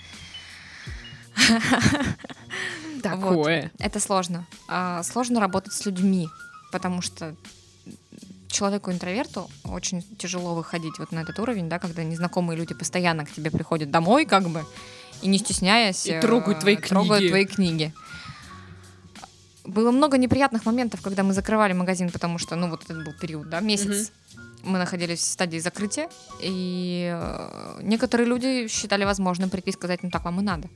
[3.03, 3.71] Такое.
[3.79, 4.47] Это сложно.
[4.69, 6.29] А, Сложно работать с людьми,
[6.71, 7.35] потому что
[8.53, 13.51] человеку-интроверту очень тяжело выходить вот на этот уровень, да, когда незнакомые люди постоянно к тебе
[13.51, 14.65] приходят домой, как бы,
[15.23, 16.07] и не стесняясь...
[16.07, 17.29] И э, трогают твои трогают книги.
[17.29, 17.95] твои книги.
[19.65, 23.49] Было много неприятных моментов, когда мы закрывали магазин, потому что, ну, вот этот был период,
[23.49, 24.13] да, месяц.
[24.65, 26.09] Мы находились в стадии закрытия,
[26.41, 30.69] и э, некоторые люди считали возможным прийти и сказать, ну так вам и надо.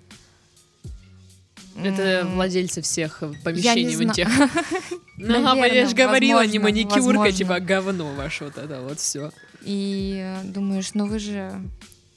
[1.81, 4.29] Это владельцы всех э, помещений в интех.
[5.19, 7.33] Ну, Наверно, я же говорила, не маникюрка, возможно.
[7.33, 9.31] типа говно ваше вот это вот все.
[9.63, 11.53] И думаешь, ну вы же...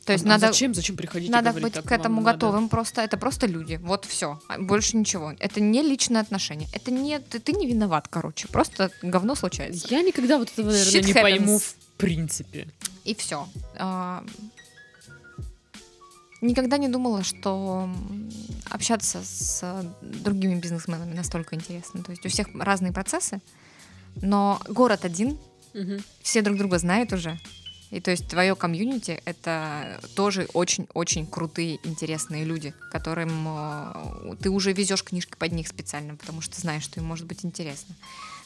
[0.06, 2.38] То есть а надо, зачем, зачем приходить надо говорить, быть к этому вам надо?
[2.38, 3.02] готовым просто.
[3.02, 3.80] Это просто люди.
[3.84, 4.40] Вот все.
[4.58, 5.34] Больше ничего.
[5.40, 6.68] Это не личные отношения.
[6.74, 7.20] Это не...
[7.20, 8.48] Ты, ты не виноват, короче.
[8.48, 9.88] Просто говно случается.
[9.90, 11.22] Я никогда вот этого, наверное, Shit не happens.
[11.22, 12.68] пойму в принципе.
[13.04, 13.48] И все.
[16.42, 17.90] Никогда не думала, что
[18.70, 22.04] общаться с другими бизнесменами настолько интересно.
[22.04, 23.42] То есть у всех разные процессы,
[24.22, 25.38] но город один,
[25.74, 26.02] Мгм.
[26.22, 27.38] все друг друга знают уже.
[27.92, 34.74] И то есть твое комьюнити— это тоже очень-очень крутые, интересные люди, которым э, ты уже
[34.74, 37.96] везешь книжки под них специально, потому что знаешь, что им может быть интересно.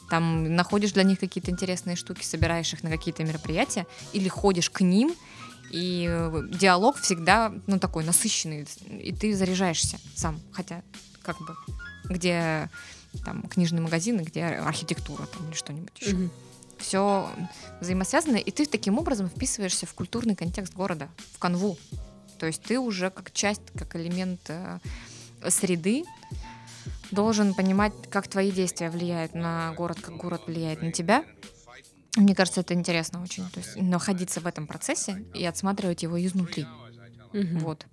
[0.10, 4.80] Там находишь для них какие-то интересные штуки, собираешь их на какие-то мероприятия или ходишь к
[4.82, 5.14] ним,
[5.74, 10.84] и э, диалог всегда, ну, такой насыщенный, и ты заряжаешься сам, хотя,
[11.24, 11.55] как бы,
[12.05, 12.69] где
[13.26, 16.32] там книжный магазин, и где архитектура там, или что-нибудь еще Мгм.
[16.78, 17.28] все
[17.82, 21.76] взаимосвязано, и ты таким образом вписываешься в культурный контекст города, в канву.
[22.38, 24.80] То есть ты уже как часть, как элемент э,
[25.49, 26.03] среды
[27.09, 31.24] должен понимать, как твои действия влияют на город, как город влияет на тебя.
[32.16, 33.49] Мне кажется, это интересно очень.
[33.49, 36.66] То есть находиться в этом процессе и отсматривать его изнутри.
[37.34, 37.59] Мгм.
[37.59, 37.86] Вот.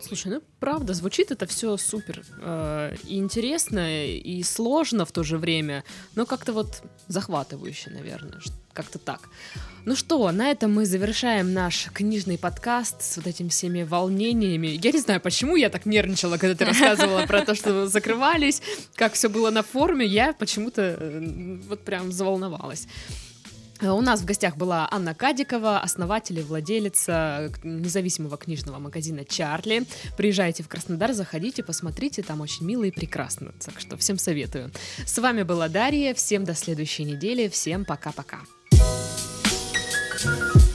[0.00, 5.38] Слушай, ну правда, звучит это все супер э, и интересно, и сложно в то же
[5.38, 5.84] время,
[6.16, 8.40] но как-то вот захватывающе, наверное,
[8.72, 9.28] как-то так.
[9.84, 14.78] Ну что, на этом мы завершаем наш книжный подкаст с вот этими всеми волнениями.
[14.82, 18.60] Я не знаю, почему я так нервничала, когда ты рассказывала про то, что закрывались,
[18.96, 22.88] как все было на форуме, я почему-то э, вот прям заволновалась.
[23.82, 29.84] Э, у нас в гостях была Анна Кадикова, основатель и владелица независимого книжного магазина «Чарли».
[30.16, 33.52] Приезжайте в Краснодар, заходите, посмотрите, там очень мило и прекрасно.
[33.64, 34.70] Так что всем советую.
[35.04, 38.38] С вами была Дарья, всем до следующей недели, всем пока-пока.
[40.24, 40.71] thank you